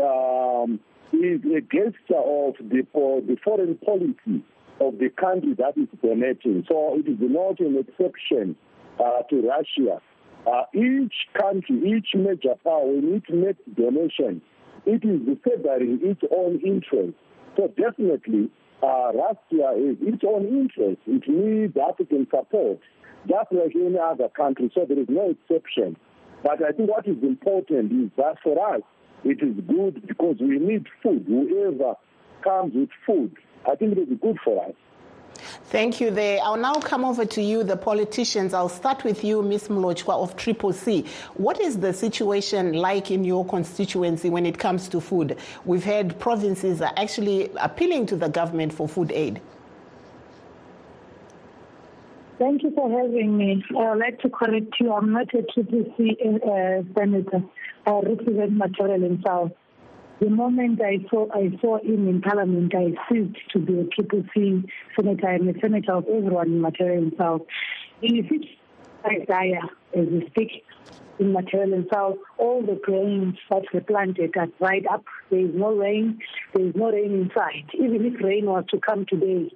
um, 0.00 0.80
is 1.12 1.40
a 1.44 1.60
gesture 1.60 2.16
of 2.16 2.54
the 2.60 2.86
for 2.92 3.20
the 3.20 3.36
foreign 3.44 3.76
policy 3.78 4.44
of 4.80 4.98
the 4.98 5.08
country 5.10 5.54
that 5.58 5.76
is 5.76 5.88
donating. 6.02 6.64
So 6.68 6.96
it 6.98 7.08
is 7.08 7.18
not 7.20 7.60
an 7.60 7.78
exception 7.78 8.56
uh, 8.98 9.22
to 9.30 9.48
Russia. 9.48 10.00
Uh, 10.46 10.62
each 10.74 11.14
country, 11.38 11.82
each 11.84 12.14
major 12.14 12.54
power, 12.64 12.86
when 12.86 13.14
it 13.14 13.34
makes 13.34 13.60
donation, 13.76 14.40
it 14.86 15.04
is 15.04 15.20
favoring 15.44 15.98
its 16.02 16.22
own 16.30 16.60
interest. 16.64 17.14
So 17.56 17.68
definitely, 17.68 18.50
uh, 18.82 19.12
Russia 19.14 19.74
is 19.76 19.96
its 20.00 20.22
own 20.26 20.46
interest. 20.46 21.00
It 21.06 21.28
needs 21.28 21.76
African 21.76 22.26
support, 22.30 22.78
just 23.26 23.52
like 23.52 23.74
any 23.74 23.98
other 23.98 24.28
country. 24.28 24.70
So 24.74 24.86
there 24.86 24.98
is 24.98 25.08
no 25.08 25.30
exception. 25.30 25.96
But 26.42 26.62
I 26.64 26.72
think 26.72 26.90
what 26.90 27.06
is 27.06 27.22
important 27.22 27.92
is 27.92 28.10
that 28.16 28.36
for 28.42 28.74
us, 28.74 28.82
it 29.24 29.42
is 29.42 29.56
good 29.66 30.06
because 30.06 30.36
we 30.40 30.58
need 30.58 30.86
food. 31.02 31.24
Whoever 31.26 31.94
comes 32.42 32.74
with 32.74 32.90
food, 33.04 33.34
I 33.68 33.74
think 33.74 33.96
it 33.96 34.08
is 34.08 34.18
good 34.20 34.38
for 34.44 34.64
us. 34.64 34.74
Thank 35.64 36.00
you 36.00 36.10
there. 36.10 36.40
I'll 36.42 36.56
now 36.56 36.74
come 36.74 37.04
over 37.04 37.24
to 37.24 37.42
you, 37.42 37.62
the 37.62 37.76
politicians. 37.76 38.54
I'll 38.54 38.68
start 38.68 39.04
with 39.04 39.22
you, 39.22 39.42
Ms. 39.42 39.68
Mlochwa 39.68 40.14
of 40.14 40.36
Triple 40.36 40.72
C. 40.72 41.04
What 41.34 41.60
is 41.60 41.78
the 41.78 41.92
situation 41.92 42.72
like 42.72 43.10
in 43.10 43.22
your 43.24 43.44
constituency 43.44 44.30
when 44.30 44.46
it 44.46 44.58
comes 44.58 44.88
to 44.88 45.00
food? 45.00 45.36
We've 45.64 45.84
heard 45.84 46.18
provinces 46.18 46.80
are 46.80 46.92
actually 46.96 47.50
appealing 47.60 48.06
to 48.06 48.16
the 48.16 48.28
government 48.28 48.72
for 48.72 48.88
food 48.88 49.12
aid. 49.12 49.40
Thank 52.38 52.62
you 52.62 52.70
for 52.72 52.88
having 52.88 53.36
me. 53.36 53.64
I 53.76 53.90
would 53.90 53.98
like 53.98 54.20
to 54.20 54.30
correct 54.30 54.76
you. 54.78 54.92
I'm 54.92 55.12
not 55.12 55.26
a 55.34 55.38
TPC 55.38 56.12
uh, 56.22 56.84
senator. 56.96 57.42
I 57.84 57.90
represent 57.90 58.52
Matabeleland 58.52 59.24
South. 59.26 59.50
The 60.20 60.30
moment 60.30 60.80
I 60.80 60.98
saw 61.10 61.26
I 61.32 61.50
saw 61.60 61.78
him 61.80 62.08
in 62.08 62.20
Parliament, 62.20 62.72
I 62.76 62.94
ceased 63.08 63.38
to 63.52 63.58
be 63.58 63.80
a 63.80 63.84
TPC 63.84 64.68
senator. 64.94 65.28
I'm 65.28 65.48
a 65.48 65.60
senator 65.60 65.94
of 65.94 66.04
everyone 66.06 66.46
in 66.46 66.62
Matabeleland 66.62 67.18
South. 67.18 67.42
In 68.02 68.14
the 68.14 68.22
situation 68.22 68.58
dire 69.26 69.60
as 69.96 70.06
we 70.06 70.26
speak 70.30 70.64
in 71.18 71.32
Matabeleland 71.32 71.86
South, 71.92 72.18
all 72.38 72.62
the 72.62 72.80
grains 72.84 73.36
that 73.50 73.62
were 73.74 73.80
planted 73.80 74.36
are 74.36 74.46
dried 74.58 74.86
up. 74.86 75.04
There 75.30 75.40
is 75.40 75.54
no 75.54 75.74
rain. 75.74 76.20
There 76.54 76.66
is 76.66 76.74
no 76.76 76.92
rain 76.92 77.12
inside. 77.14 77.68
Even 77.74 78.06
if 78.06 78.22
rain 78.22 78.46
was 78.46 78.64
to 78.70 78.78
come 78.78 79.06
today, 79.06 79.50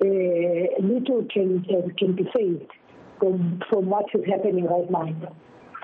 uh, 0.00 0.82
little 0.82 1.26
can, 1.32 1.64
can, 1.64 1.94
can 1.98 2.14
be 2.14 2.24
saved 2.36 2.70
from, 3.18 3.60
from 3.68 3.86
what 3.86 4.06
is 4.14 4.22
happening 4.26 4.66
right 4.66 4.90
now. 4.90 5.34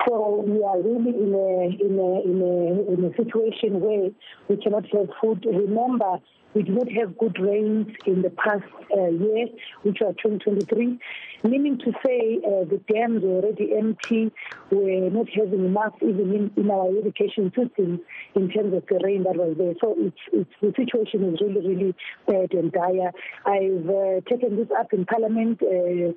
So 0.07 0.43
we 0.45 0.63
are 0.63 0.77
really 0.81 1.17
in 1.17 1.33
a, 1.33 1.83
in 1.83 1.99
a, 1.99 2.21
in 2.29 2.41
a, 2.41 2.93
in 2.93 3.11
a 3.11 3.15
situation 3.15 3.79
where 3.81 4.09
we 4.49 4.57
cannot 4.57 4.85
have 4.91 5.09
food. 5.21 5.45
Remember, 5.45 6.19
we 6.53 6.63
did 6.63 6.75
not 6.75 6.91
have 6.91 7.17
good 7.17 7.37
rains 7.39 7.87
in 8.05 8.21
the 8.21 8.29
past 8.29 8.63
uh, 8.95 9.07
year, 9.07 9.47
which 9.83 9.97
was 10.01 10.15
2023, 10.23 10.99
meaning 11.43 11.77
to 11.79 11.91
say 12.05 12.39
uh, 12.45 12.65
the 12.65 12.81
dams 12.91 13.23
were 13.23 13.41
already 13.41 13.71
empty. 13.77 14.31
We're 14.71 15.09
not 15.09 15.27
having 15.35 15.65
enough 15.65 15.93
even 16.01 16.33
in, 16.33 16.51
in 16.55 16.71
our 16.71 16.89
irrigation 16.89 17.51
system 17.55 18.01
in 18.35 18.49
terms 18.49 18.73
of 18.73 18.83
the 18.87 18.99
rain 19.03 19.23
that 19.23 19.35
was 19.35 19.55
there. 19.57 19.73
So 19.81 19.95
it's, 19.97 20.17
it's, 20.33 20.49
the 20.61 20.73
situation 20.75 21.33
is 21.33 21.41
really, 21.41 21.67
really 21.67 21.95
bad 22.27 22.53
and 22.53 22.71
dire. 22.71 23.11
I've 23.45 23.89
uh, 23.89 24.21
taken 24.29 24.57
this 24.57 24.67
up 24.77 24.93
in 24.93 25.05
Parliament. 25.05 25.61
Uh, 25.61 26.13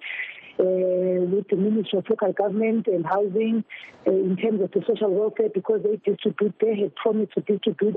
with 0.64 1.48
the 1.48 1.56
Ministry 1.56 1.98
of 1.98 2.04
Local 2.08 2.32
Government 2.32 2.86
and 2.86 3.06
Housing 3.06 3.64
uh, 4.06 4.10
in 4.10 4.36
terms 4.36 4.60
of 4.62 4.72
the 4.72 4.82
social 4.86 5.12
welfare 5.14 5.48
because 5.52 5.82
they 5.82 5.96
distribute, 6.10 6.54
they 6.60 6.80
had 6.80 6.94
promised 6.96 7.34
to 7.34 7.40
distribute 7.42 7.96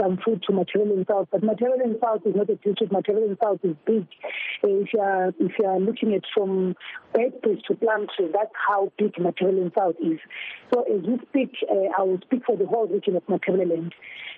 some 0.00 0.18
food 0.24 0.42
to 0.46 0.52
Matabeleland 0.52 1.06
South. 1.08 1.28
But 1.30 1.42
Matabeleland 1.42 2.00
South 2.00 2.22
is 2.26 2.34
not 2.34 2.50
a 2.50 2.56
district. 2.56 2.92
Matabeleland 2.92 3.38
South 3.42 3.60
is 3.62 3.76
big. 3.86 4.06
Uh, 4.62 4.68
if 4.68 4.92
you 4.92 5.00
are 5.00 5.28
if 5.38 5.52
you 5.58 5.66
are 5.66 5.80
looking 5.80 6.14
at 6.14 6.22
from 6.34 6.74
Beitbridge 7.14 7.64
to 7.68 7.74
Plumtree, 7.74 8.32
that's 8.32 8.52
how 8.68 8.92
big 8.98 9.14
Matabeleland 9.14 9.72
South 9.76 9.96
is. 10.02 10.18
So 10.72 10.82
as 10.82 11.02
we 11.02 11.18
speak, 11.28 11.56
uh, 11.70 11.92
I 11.98 12.02
will 12.02 12.20
speak 12.22 12.44
for 12.44 12.56
the 12.56 12.66
whole 12.66 12.86
region 12.86 13.16
of 13.16 13.26
Matabeleland 13.26 13.92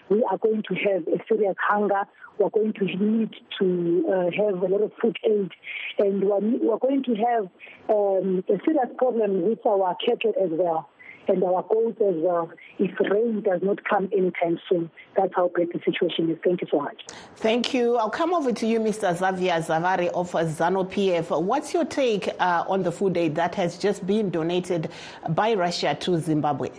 we 0.09 0.23
are 0.31 0.39
going 0.39 0.63
to 0.69 0.75
have 0.75 1.07
a 1.09 1.19
serious 1.29 1.57
hunger. 1.61 2.03
We're 2.39 2.51
going 2.51 2.73
to 2.75 2.85
need 2.85 3.31
to 3.61 4.05
uh, 4.09 4.45
have 4.45 4.63
a 4.63 4.67
lot 4.67 4.83
of 4.83 4.93
food 5.01 5.17
aid, 5.25 5.51
and 5.99 6.25
we're, 6.25 6.79
going 6.79 7.05
to 7.05 7.15
have 7.15 7.45
um, 7.89 8.45
a 8.49 8.59
serious 8.65 8.91
problem 8.99 9.43
with 9.43 9.65
our 9.65 9.97
cattle 10.05 10.35
as 10.43 10.51
well 10.51 10.89
and 11.29 11.43
our 11.43 11.63
goats 11.63 12.01
as 12.01 12.15
well 12.17 12.51
if 12.79 12.91
rain 13.01 13.41
does 13.43 13.61
not 13.63 13.83
come 13.85 14.09
anytime 14.13 14.59
soon. 14.69 14.91
That's 15.17 15.33
how 15.35 15.51
bad 15.55 15.69
the 15.73 15.81
situation 15.85 16.31
is. 16.31 16.39
Thank 16.45 16.63
you 16.63 16.69
so 16.71 16.81
much. 16.81 17.03
Thank 17.37 17.73
you. 17.75 17.97
I'll 17.97 18.11
come 18.11 18.35
over 18.35 18.53
to 18.53 18.67
you, 18.67 18.81
Mr. 18.81 19.17
Xavier 19.17 19.61
Zavare 19.61 20.09
of 20.09 20.31
ZANU 20.33 20.91
PF. 20.91 21.43
What's 21.43 21.73
your 21.73 21.85
take 21.85 22.29
uh, 22.41 22.65
on 22.69 22.83
the 22.83 22.93
food 22.93 23.17
aid 23.17 23.35
that 23.37 23.55
has 23.55 23.79
just 23.79 24.07
been 24.07 24.31
donated 24.31 24.91
by 25.31 25.55
Russia 25.55 25.97
to 26.01 26.19
Zimbabwe? 26.19 26.71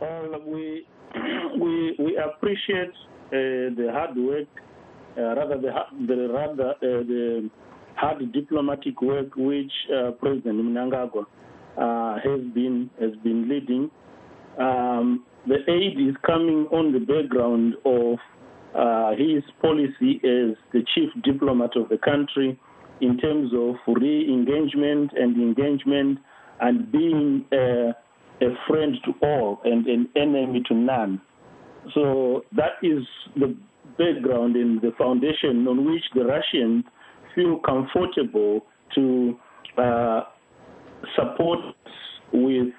Well, 0.00 0.40
we 0.46 0.86
we 1.58 1.96
we 1.98 2.18
appreciate 2.18 2.90
uh, 3.28 3.72
the 3.76 3.88
hard 3.92 4.16
work, 4.16 4.48
uh, 5.16 5.34
rather 5.34 5.58
the 5.58 5.72
the 6.06 6.28
rather 6.28 6.70
uh, 6.70 6.76
the 6.82 7.50
hard 7.94 8.32
diplomatic 8.32 9.00
work 9.00 9.34
which 9.36 9.72
uh, 9.90 10.10
President 10.12 10.60
Mnangagwa 10.60 11.24
uh, 11.78 12.18
has 12.20 12.40
been 12.52 12.90
has 13.00 13.12
been 13.24 13.48
leading. 13.48 13.90
Um, 14.58 15.24
the 15.46 15.58
aid 15.70 15.98
is 15.98 16.14
coming 16.26 16.66
on 16.72 16.92
the 16.92 16.98
background 16.98 17.74
of 17.86 18.18
uh, 18.74 19.16
his 19.16 19.42
policy 19.62 20.20
as 20.24 20.56
the 20.72 20.84
chief 20.94 21.08
diplomat 21.22 21.74
of 21.76 21.88
the 21.88 21.98
country 21.98 22.58
in 23.00 23.16
terms 23.16 23.52
of 23.54 23.76
re-engagement 23.86 25.12
and 25.14 25.36
engagement 25.36 26.18
and 26.60 26.90
being 26.90 27.44
a 28.40 28.48
friend 28.68 28.96
to 29.04 29.12
all 29.26 29.60
and 29.64 29.86
an 29.86 30.08
enemy 30.16 30.62
to 30.68 30.74
none. 30.74 31.20
So 31.94 32.44
that 32.52 32.78
is 32.82 33.04
the 33.36 33.56
background 33.98 34.56
and 34.56 34.80
the 34.80 34.92
foundation 34.98 35.66
on 35.68 35.90
which 35.90 36.02
the 36.14 36.24
Russians 36.24 36.84
feel 37.34 37.58
comfortable 37.60 38.66
to 38.94 39.38
uh, 39.78 40.22
support 41.14 41.60
with 42.32 42.72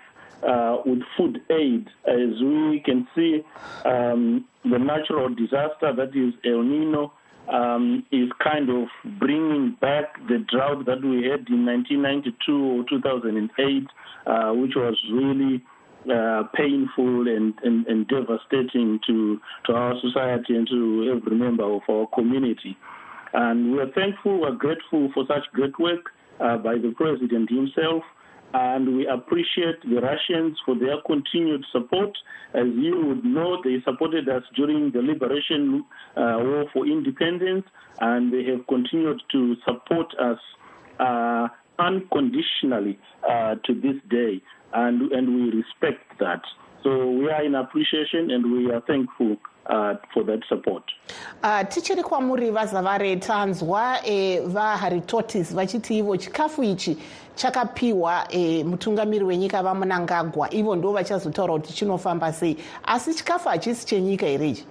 uh, 0.48 0.78
with 0.86 1.00
food 1.18 1.40
aid, 1.50 1.88
as 2.06 2.42
we 2.42 2.82
can 2.86 3.08
see 3.16 3.42
um, 3.86 4.46
the 4.64 4.78
natural 4.78 5.30
disaster 5.30 5.92
that 5.96 6.10
is 6.16 6.34
El 6.46 6.62
Nino 6.62 7.12
um, 7.52 8.06
is 8.12 8.30
kind 8.44 8.70
of 8.70 8.88
bringing 9.20 9.76
back 9.80 10.16
the 10.28 10.46
drought 10.50 10.86
that 10.86 11.02
we 11.02 11.24
had 11.30 11.48
in 11.50 11.66
1992 11.66 12.54
or 12.54 12.84
2008, 12.90 13.88
uh, 14.26 14.54
which 14.54 14.74
was 14.76 14.96
really 15.12 15.64
uh, 16.12 16.44
painful 16.56 17.28
and, 17.28 17.54
and, 17.64 17.86
and, 17.88 18.08
devastating 18.08 19.00
to, 19.06 19.40
to 19.66 19.74
our 19.74 19.94
society 20.00 20.56
and 20.56 20.68
to 20.68 21.18
every 21.18 21.36
member 21.36 21.64
of 21.64 21.82
our 21.90 22.08
community. 22.14 22.78
And 23.34 23.74
we're 23.74 23.92
thankful, 23.92 24.40
we're 24.40 24.56
grateful 24.56 25.12
for 25.14 25.26
such 25.28 25.44
great 25.54 25.78
work 25.80 26.12
uh, 26.40 26.58
by 26.58 26.76
the 26.76 26.94
president 26.96 27.50
himself 27.50 28.04
and 28.54 28.98
we 28.98 29.08
appreciate 29.08 29.82
the 29.84 30.00
Russians 30.02 30.58
for 30.66 30.76
their 30.76 30.98
continued 31.06 31.66
support. 31.72 32.18
As 32.54 32.66
you 32.76 33.06
would 33.06 33.26
know, 33.26 33.62
they 33.64 33.82
supported 33.84 34.30
us 34.30 34.44
during 34.56 34.92
the 34.92 35.02
liberation 35.02 35.84
uh, 36.16 36.40
war 36.40 36.66
for 36.74 36.86
independence, 36.86 37.66
and 38.00 38.32
they 38.32 38.44
have 38.52 38.66
continued 38.68 39.22
to 39.32 39.56
support 39.66 40.08
us 40.20 40.40
uh, 41.00 41.48
unconditionally 41.80 42.98
uh, 43.30 43.56
to 43.66 43.74
this 43.74 43.96
day, 44.10 44.42
and, 44.74 45.12
and 45.12 45.36
we 45.36 45.58
respect 45.58 46.20
that. 46.20 46.42
So 46.84 47.12
we 47.12 47.30
are 47.30 47.44
in 47.44 47.56
appreciation 47.56 48.32
and 48.32 48.52
we 48.52 48.72
are 48.72 48.82
thankful 48.82 49.38
uh, 49.70 49.96
for 50.14 50.24
that 50.26 50.44
support. 50.50 50.84
Uh, 51.44 51.62
tichiri 51.68 52.04
kwamuri 52.04 52.52
vazavare 52.52 53.16
tanzwa 53.16 53.98
e, 54.06 54.40
vaharitortis 54.40 55.54
vachiti 55.56 55.98
ivo 55.98 56.18
chikafu 56.18 56.64
ichi 56.64 56.98
chakapiwa 57.36 58.28
e, 58.30 58.64
mutungamiri 58.64 59.26
wenyika 59.26 59.64
vamunangagwa. 59.64 60.54
Ivo 60.54 60.76
ndo 60.76 60.92
vachazotaura 60.92 61.54
kuti 61.54 61.74
chinofamba 61.74 62.34
sei. 62.34 62.58
Asi 62.84 63.14
chikafu 63.14 63.50
hachisi 63.50 63.88
chenyika 63.88 64.26
here 64.26 64.50
ichi? 64.50 64.66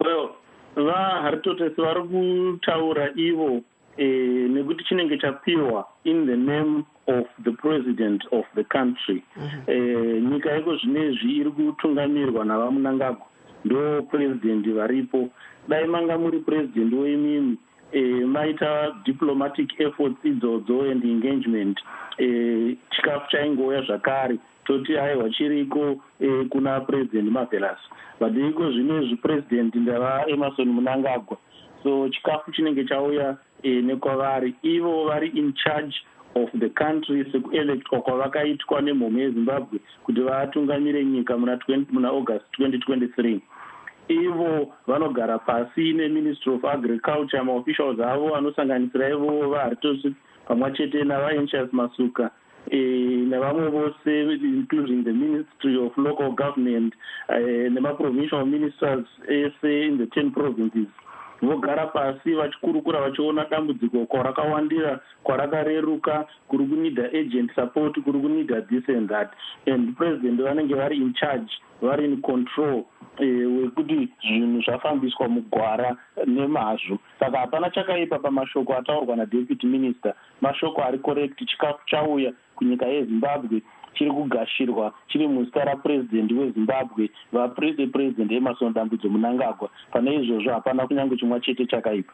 Well 0.00 0.28
vaharitortis 0.76 1.76
vari 1.76 2.02
kutaura 2.02 3.10
ivo 3.16 3.60
nekuti 3.98 4.84
chinenge 4.84 5.18
chapiwa 5.18 5.84
in 6.04 6.26
the 6.26 6.36
name 6.36 6.84
of 7.06 7.26
the 7.44 7.52
president 7.52 8.22
of 8.32 8.44
the 8.54 8.64
country. 8.64 9.22
Mm-hmm. 9.36 9.70
eh, 9.70 10.22
nyika 10.22 10.56
iko 10.58 10.76
zvinezvi 10.76 11.36
iri 11.36 11.50
kutungamirwa 11.50 12.44
navamunangagwa 12.44 13.26
ndo 13.64 14.02
purezidendi 14.02 14.72
varipo. 14.72 15.28
Dai 15.68 15.86
manga 15.86 16.18
muri 16.18 16.38
purezidendi 16.38 16.96
weimimi 16.96 17.56
eh, 17.92 18.26
maita 18.26 18.94
diplomatic 19.04 19.80
efforts 19.80 20.24
idzodzo 20.24 20.90
and 20.90 21.04
engagement. 21.04 21.80
Eh, 22.18 22.76
chikafu 22.90 23.30
chaingouya 23.30 23.82
zvakare. 23.82 24.38
Toti 24.64 24.98
aiwa 24.98 25.30
chiriko 25.30 26.02
eh, 26.20 26.46
kuna 26.48 26.80
purezidendi 26.80 27.30
mavelas 27.30 27.78
but 28.20 28.36
iko 28.36 28.72
zvinezvi 28.72 29.16
purezidendi 29.16 29.78
ndavaemarson 29.78 30.68
munangagwa 30.68 31.36
so 31.82 32.08
chikafu 32.08 32.52
chinenge 32.52 32.84
chauya 32.84 33.36
eh, 33.64 33.84
nekwavari 33.84 34.54
ivo 34.62 35.04
vari 35.08 35.28
in 35.28 35.52
charge 35.52 35.94
of 36.34 36.50
the 36.58 36.68
country 36.68 37.24
sekuelectwa 37.32 38.00
kwavakaitwa 38.00 38.80
nemhomho 38.82 39.18
yezimbabwe 39.18 39.78
kuti 40.02 40.20
vatungamire 40.20 41.04
nyika 41.04 41.38
muna, 41.38 41.58
muna 41.90 42.08
august 42.08 42.44
2023 42.58 43.40
ivo 44.08 44.72
vanogara 44.86 45.38
pasi 45.38 45.92
neministry 45.92 46.52
of 46.52 46.64
agriculture 46.64 47.42
maofficials 47.42 48.00
avo 48.00 48.36
anosanganisira 48.36 49.10
ivo 49.10 49.48
vaharitosi 49.48 50.14
pamwe 50.48 50.72
chete 50.72 51.04
navaencius 51.04 51.72
masuka 51.72 52.30
e, 52.70 52.78
nevamwe 53.30 53.68
vose 53.68 54.22
including 54.32 55.04
the 55.04 55.12
ministry 55.12 55.76
of 55.76 55.98
local 55.98 56.30
government 56.30 56.94
e, 57.28 57.70
nemaprovincial 57.70 58.46
ministers 58.46 59.06
ese 59.28 59.86
in 59.86 59.98
the 59.98 60.06
ten 60.06 60.30
provinces 60.30 60.88
vogara 61.42 61.86
pasi 61.86 62.34
vachikurukura 62.34 63.00
vachiona 63.00 63.44
dambudziko 63.50 64.06
kwarakawandira 64.06 65.00
kwarakareruka 65.22 66.26
kuri 66.48 66.66
kunidha 66.66 67.04
agent 67.04 67.54
support 67.54 68.00
kuri 68.00 68.20
kunidha 68.20 68.60
this 68.68 68.88
and 68.88 69.08
that. 69.08 69.30
And 69.66 69.96
president 69.96 70.40
vanenge 70.40 70.74
vari 70.74 70.96
in 70.96 71.14
charge 71.14 71.50
vari 71.82 72.04
in 72.04 72.22
control 72.22 72.84
eh, 73.18 73.46
wekuti 73.62 74.08
zvinhu 74.22 74.62
zvafambiswa 74.62 75.28
mugwara 75.28 75.96
nemazvo. 76.26 76.98
Saka 77.20 77.38
hapana 77.38 77.70
chakaipa 77.70 78.18
pamashoko 78.18 78.74
ataurwa 78.74 79.16
nadeputy 79.16 79.66
minister. 79.66 80.14
Mashoko 80.40 80.82
ari 80.82 80.98
correct 80.98 81.38
chikafu 81.46 81.80
chauya 81.86 82.32
kunyika 82.56 82.86
yezimbabwe 82.86 83.62
chiri 83.94 84.10
kugashirwa 84.10 84.92
chiri 85.08 85.28
muzita 85.28 85.64
rapurezidendi 85.64 86.34
wezimbabwe 86.34 87.10
vapurezidendi 87.32 88.34
emarson 88.36 88.72
dambudzo 88.72 89.08
munangagwa 89.08 89.68
pane 89.92 90.14
izvozvo 90.14 90.50
hapana 90.50 90.86
kunyange 90.86 91.16
chimwa 91.16 91.40
chete 91.40 91.66
chakaipa. 91.66 92.12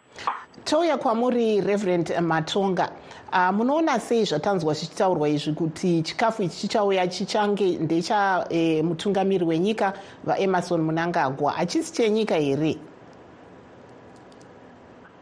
Touya 0.65 0.97
kwamuri 0.97 1.61
reverend 1.61 2.13
matonga 2.21 2.91
uh, 3.33 3.51
munoona 3.55 3.99
sei 4.01 4.25
zvatanzwa 4.25 4.75
zvichitaurwa 4.75 5.29
izvi 5.29 5.53
kuti 5.53 6.03
chikafu 6.03 6.43
ichi 6.43 6.57
chichauya 6.57 7.09
chichange 7.09 7.79
ndechamutungamiri 7.79 9.43
eh, 9.43 9.49
wenyika 9.49 9.93
vaemarson 10.25 10.81
munangagwa 10.81 11.53
hachisi 11.53 11.93
chenyika 11.93 12.35
here? 12.37 12.77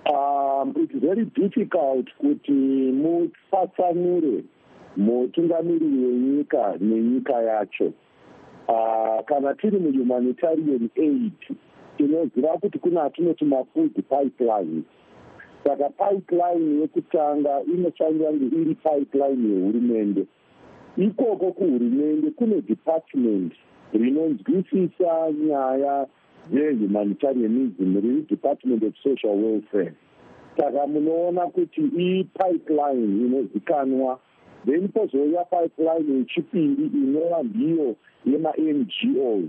Um, 0.06 0.74
it's 0.76 0.94
very 0.94 1.24
difficult 1.24 2.06
kuti 2.18 2.52
mutfatsanure 2.92 4.44
mutungamiri 4.98 5.86
wenyika 5.86 6.74
nenyika 6.80 7.42
yacho. 7.42 7.92
Uh, 8.68 9.24
kana 9.26 9.54
tiri 9.54 9.78
muhumanitarian 9.78 10.90
aid 10.96 11.32
tinoziva 11.96 12.58
kuti 12.60 12.78
kuna 12.78 13.02
atinoti 13.02 13.44
mafood 13.44 13.94
pipeline. 13.94 14.82
Saka 15.64 15.88
pipeline 15.88 16.80
yekutanga 16.80 17.62
inofanira 17.62 18.30
kunge 18.30 18.56
iri 18.56 18.74
pipeline 18.74 19.54
yehurumende. 19.54 20.26
Ikoko 20.96 21.52
kuhurumende 21.52 22.30
kune 22.30 22.60
department 22.60 23.52
rinonzwisisa 23.92 25.32
nyaya 25.46 26.06
dzehumanitarianism 26.50 27.96
riri 28.00 28.22
department 28.28 28.82
of 28.82 28.94
social 29.02 29.36
welfare. 29.36 29.94
Saka 30.56 30.86
munoona 30.86 31.46
kuti 31.46 31.80
ipipeline 31.80 33.26
inozikanwa 33.26 34.18
then 34.68 34.88
pozouya 34.88 35.44
pipeline 35.44 36.18
yechipiri 36.18 36.90
inova 36.94 37.42
ndiyo 37.42 37.96
yemangos 38.26 39.44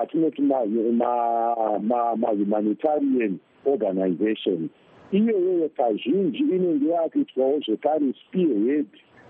atinoti 0.00 0.42
mahumanitarian 2.16 3.38
organizations 3.66 4.70
iyoyoyo 5.12 5.68
kazhinji 5.68 6.38
inenge 6.38 6.88
yakuitwawo 6.88 7.60
zvekare 7.66 8.14
spearhead 8.20 8.86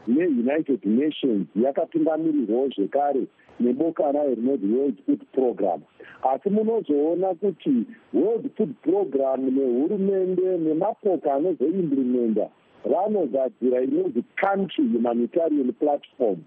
neunited 0.07 0.85
nations 0.85 1.47
yakapingamirirwawo 1.57 2.69
zvekare 2.69 3.27
neboka 3.61 4.13
rayo 4.13 4.35
rinoti 4.35 4.67
world 4.67 4.97
food 5.07 5.21
program. 5.33 5.81
Asi 6.23 6.51
munozoona 6.51 7.35
kuti 7.35 7.85
world 8.13 8.51
food 8.57 8.75
program 8.83 9.41
nehurumende 9.51 10.59
nemapoka 10.59 11.35
anozoimplimenda 11.35 12.49
vanogadzira 12.85 13.83
inonzi 13.83 14.23
country 14.37 14.85
humanitarian 14.93 15.73
platform 15.73 16.39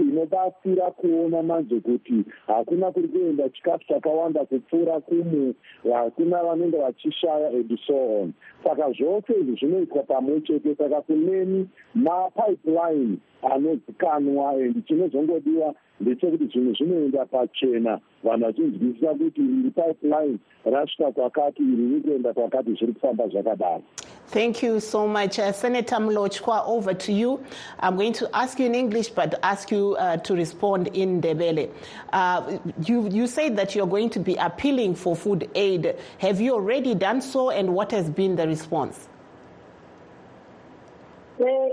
inobatsira 0.00 0.90
kuona 0.90 1.42
manje 1.42 1.80
kuti 1.80 2.24
hakuna 2.46 2.90
kuri 2.90 3.08
kuenda 3.08 3.48
chikafu 3.48 3.84
chakawanda 3.88 4.44
kupfuura 4.44 5.00
kumu 5.00 5.54
hakuna 5.92 6.42
vanenge 6.44 6.76
vachishaya 6.76 7.48
and 7.48 7.78
so 7.86 8.22
on. 8.22 8.32
Saka 8.64 8.92
zvose 8.92 9.32
izvi 9.40 9.56
zvinoitwa 9.60 10.02
pamwe 10.02 10.40
chete 10.40 10.74
saka 10.74 11.00
kuneni 11.00 11.68
mapipeline 11.94 13.18
anozikanwa 13.42 14.50
and 14.50 14.86
chinozongodiwa 14.86 15.74
ndechekuti 16.00 16.46
zvinhu 16.46 16.74
zvinoenda 16.74 17.26
pachena. 17.26 18.00
Vanhu 18.24 18.44
vachinzwisisa 18.46 19.14
kuti 19.14 19.40
iri 19.40 19.70
pipeline 19.70 20.38
rasvika 20.64 21.12
kwakati 21.12 21.62
iri 21.62 21.76
riri 21.76 22.00
kuenda 22.00 22.32
kwakati 22.32 22.72
zviri 22.74 22.92
kufamba 22.92 23.28
zvakadaro 23.28 23.82
Thank 24.28 24.62
you 24.62 24.78
so 24.80 25.08
much. 25.08 25.38
Uh, 25.38 25.52
Senator 25.52 25.96
Mlochwa, 25.96 26.62
over 26.66 26.92
to 26.92 27.12
you. 27.12 27.42
I'm 27.80 27.96
going 27.96 28.12
to 28.14 28.28
ask 28.36 28.58
you 28.58 28.66
in 28.66 28.74
English, 28.74 29.08
but 29.08 29.38
ask 29.42 29.70
you 29.70 29.96
uh, 29.96 30.18
to 30.18 30.34
respond 30.34 30.88
in 30.88 31.22
Ndebele. 31.22 31.70
Uh, 32.12 32.58
you, 32.84 33.08
you 33.08 33.26
said 33.26 33.56
that 33.56 33.74
you're 33.74 33.86
going 33.86 34.10
to 34.10 34.20
be 34.20 34.34
appealing 34.34 34.96
for 34.96 35.16
food 35.16 35.48
aid. 35.54 35.96
Have 36.18 36.42
you 36.42 36.52
already 36.52 36.94
done 36.94 37.22
so, 37.22 37.48
and 37.48 37.74
what 37.74 37.90
has 37.92 38.10
been 38.10 38.36
the 38.36 38.46
response? 38.46 39.08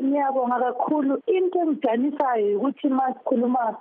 ngiyabonga 0.04 0.60
kakhulu 0.60 1.22
into 1.28 1.60
engidanisayo 1.60 2.58
ukuthi 2.58 2.90
masikhuluma 2.90 3.76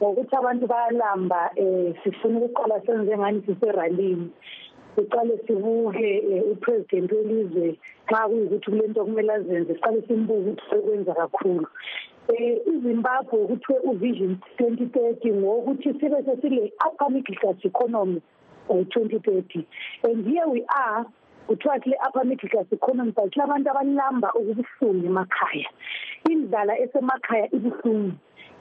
ngokuthi 0.00 0.36
abantu 0.36 0.66
bayalamba 0.66 1.50
um 1.56 1.94
sifuna 2.04 2.38
ukuqala 2.38 2.80
senze 2.86 3.18
ngani 3.18 3.42
siseralini 3.46 4.30
siqale 4.96 5.38
sibuke 5.46 6.42
upresident 6.52 7.12
welizwe 7.12 7.78
xa 8.08 8.28
kuyukuthi 8.28 8.70
kule 8.70 8.88
nto 8.88 9.04
kumele 9.04 9.32
azenze 9.32 9.74
siqale 9.74 10.02
simbuke 10.06 10.40
ukuthi 10.40 10.62
sekwenza 10.70 11.14
kakhulu. 11.14 11.66
Um 12.28 12.74
izimbabwe 12.74 13.46
kuthiwe 13.46 13.78
uvision 13.84 14.38
twenty 14.56 14.86
thirty 14.86 15.32
ngowokuthi 15.32 15.92
sibe 16.00 16.22
sesile 16.24 16.72
upper 16.86 17.10
middle 17.10 17.36
class 17.36 17.56
economy 17.64 18.22
by 18.68 18.84
twenty 18.84 19.18
thirty. 19.18 19.66
And 20.02 20.26
here 20.26 20.48
we 20.48 20.64
are 20.74 21.04
kuthiwa 21.48 21.80
kule 21.82 21.96
upper 22.06 22.24
middle 22.24 22.48
class 22.48 22.66
economy 22.72 23.12
but 23.12 23.32
kulabantu 23.32 23.70
abalamba 23.70 24.28
okubuhlungu 24.34 25.06
emakhaya. 25.06 25.68
Indlala 26.30 26.78
esemakhaya 26.78 27.48
ibuhlungu 27.52 28.12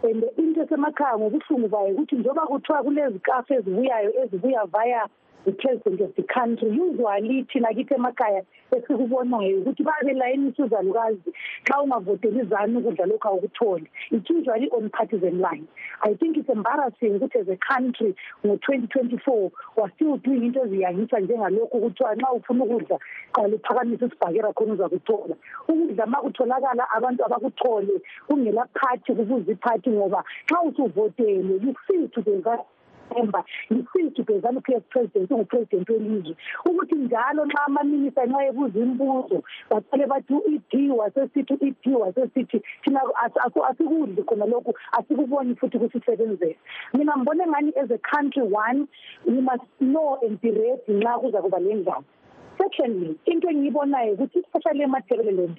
and 0.03 0.23
into 0.37 0.61
esemakhaya 0.63 1.17
ngobuhlungu 1.17 1.67
bayo 1.69 1.95
ukuthi 1.95 2.15
njengoba 2.15 2.47
kuthiwa 2.47 2.83
kulezikafu 2.83 3.53
ezibuyayo 3.53 4.23
ezibuya 4.23 4.65
via 4.65 5.07
the 5.45 5.51
president 5.51 6.01
of 6.01 6.15
the 6.15 6.23
country 6.23 6.69
usually 6.69 7.43
thina 7.51 7.73
kithi 7.73 7.93
emakhaya 7.93 8.43
esikubonayo 8.71 9.57
ukuthi 9.59 9.83
babelayinisa 9.83 10.63
uzalukazi 10.65 11.29
xa 11.63 11.81
ungavoteli 11.81 12.39
izani 12.39 12.77
ukudla 12.77 13.05
lokhu 13.05 13.27
awukutholi. 13.27 13.87
It's 14.11 14.29
usually 14.29 14.69
on 14.69 14.89
partisan 14.89 15.39
line. 15.39 15.67
I 16.03 16.13
think 16.15 16.37
it's 16.37 16.49
embarrassing 16.49 17.19
ukuthi 17.19 17.41
as 17.41 17.47
a 17.49 17.57
country 17.57 18.15
ngo-twenty 18.45 18.87
twenty 18.87 19.17
four 19.25 19.51
was 19.75 19.91
still 19.95 20.17
doing 20.17 20.45
into 20.45 20.59
eziyangisa 20.59 21.19
njengalokhu 21.19 21.81
kuthiwa 21.81 22.15
nxa 22.15 22.31
ufuna 22.31 22.63
ukudla 22.63 22.99
qala 23.31 23.55
uphakamisa 23.55 24.05
isibhakera 24.05 24.53
khona 24.53 24.73
uzakuthola 24.73 25.35
ukudla 25.67 26.05
ma 26.05 26.17
kutholakala 26.21 26.89
abantu 26.89 27.25
abakuthole 27.25 28.01
kungela 28.27 28.67
phathi 28.73 29.15
kubuza 29.15 29.51
iphathi 29.51 29.89
ngoba 29.89 30.23
xa 30.49 30.61
usuvotele 30.61 31.53
you 31.63 31.75
feel 31.87 32.07
to 32.09 32.21
the 32.21 32.31
December 33.13 33.43
yisiphi 33.69 34.23
bezana 34.23 34.59
ukuyes 34.59 34.83
president 34.89 35.31
ungupresident 35.31 35.89
welizwe? 35.89 36.35
Ukuthi 36.65 36.95
njalo 36.95 37.45
nxa 37.45 37.65
amaminista 37.65 38.25
nxa 38.25 38.45
ebuza 38.49 38.79
imibuzo 38.79 39.43
baqale 39.69 40.05
bathi 40.05 40.33
u-ed 40.33 40.91
wasesithi 40.91 41.53
u-ed 41.53 41.75
wasesithi 42.01 42.61
thina 42.83 43.01
asikudli 43.69 44.23
khona 44.23 44.45
lokhu 44.45 44.73
asikuboni 44.91 45.55
futhi 45.55 45.79
kusisebenzela 45.79 46.55
mina 46.93 47.13
ngibone 47.17 47.47
ngani 47.47 47.71
as 47.81 47.91
a 47.91 47.97
country 47.97 48.43
one 48.43 48.87
we 49.25 49.41
must 49.41 49.67
know 49.79 50.19
and 50.25 50.41
be 50.41 50.51
ready 50.51 50.93
nxa 50.93 51.19
kuza 51.19 51.41
kuba 51.41 51.59
le 51.59 51.73
ndaba 51.73 52.03
secondly 52.57 53.15
into 53.25 53.47
engiyibonayo 53.49 54.13
ukuthi 54.13 54.39
especially 54.39 54.83
emathebeleland 54.83 55.57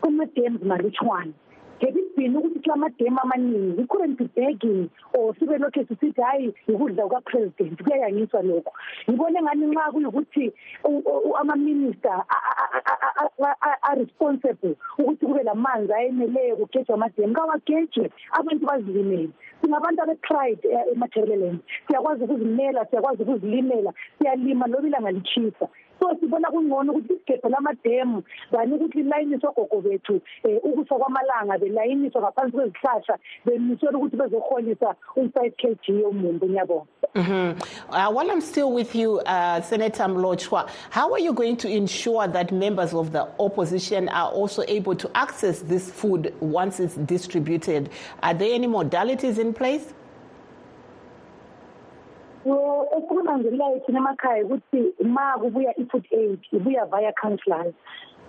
kuma-dams 0.00 0.62
malutshwane 0.62 1.32
ngekubhini 1.80 2.36
ukuthi 2.36 2.60
kula 2.60 2.76
mademu 2.76 3.18
amaningi 3.20 3.80
we 3.80 3.86
couldn't 3.86 4.18
be 4.18 4.28
begging 4.36 4.88
or 5.14 5.34
sibe 5.38 5.58
lokhu 5.58 5.84
sisithi 5.88 6.20
hhayi 6.22 6.54
yikudla 6.68 7.02
kukapresident 7.04 7.82
kuyayangiswa 7.82 8.42
lokho. 8.42 8.72
Ngibone 9.10 9.42
ngani 9.42 9.66
nxa 9.66 9.92
kuyukuthi 9.92 10.52
amaminista 11.40 12.24
aresponsible 13.82 14.76
ukuthi 14.98 15.26
kube 15.26 15.42
lamanzi 15.42 15.92
ayeneleyo 15.92 16.56
kugejwa 16.56 16.94
amademu. 16.94 17.34
Kawagejwe 17.34 18.10
abantu 18.32 18.66
bazilimele. 18.66 19.30
Singabantu 19.60 20.02
abe-pride 20.02 20.68
emathebeleland 20.92 21.58
siyakwazi 21.86 22.24
ukuzimela 22.24 22.86
siyakwazi 22.86 23.22
ukuzilimela 23.22 23.92
siyalima 24.18 24.66
loba 24.66 24.88
ilanga 24.88 25.10
litshisa 25.10 25.68
so 26.00 26.16
sibona 26.20 26.50
kungcono 26.50 26.92
ukuthi 26.92 27.14
isigebhe 27.14 27.48
lamademu 27.48 28.22
ukuthi 28.74 28.98
ogogo 29.48 29.80
bethu 29.80 30.20
um 30.44 30.84
kwamalanga 30.84 31.58
belayiniswa 31.58 32.22
ngaphansi 32.22 32.56
kwezihlahla 32.56 33.18
ukuthi 33.98 34.16
bezoholisa 34.16 34.94
u-five 35.16 35.54
k 35.56 35.76
g 35.82 35.92
ngiyabonga 36.46 36.86
Mm-hmm. 37.14 37.92
Uh, 37.92 38.10
while 38.12 38.30
I'm 38.30 38.40
still 38.40 38.72
with 38.72 38.94
you, 38.94 39.18
uh, 39.20 39.60
Senator 39.62 40.04
Mlochwa, 40.04 40.70
how 40.90 41.12
are 41.12 41.18
you 41.18 41.32
going 41.32 41.56
to 41.56 41.68
ensure 41.68 42.28
that 42.28 42.52
members 42.52 42.94
of 42.94 43.10
the 43.10 43.28
opposition 43.40 44.08
are 44.10 44.30
also 44.30 44.62
able 44.68 44.94
to 44.94 45.10
access 45.16 45.58
this 45.60 45.90
food 45.90 46.32
once 46.38 46.78
it's 46.78 46.94
distributed? 46.94 47.90
Are 48.22 48.32
there 48.32 48.54
any 48.54 48.68
modalities 48.68 49.38
in 49.38 49.52
place? 49.52 49.92
So 52.44 52.86
esikunanzelelayo 52.96 53.80
thina 53.86 53.98
emakhaya 53.98 54.44
ukuthi 54.44 55.04
ma 55.04 55.38
kubuya 55.38 55.74
i-food 55.78 56.06
aid 56.12 56.40
ibuya 56.52 56.86
via 56.86 57.12
councillors 57.12 57.74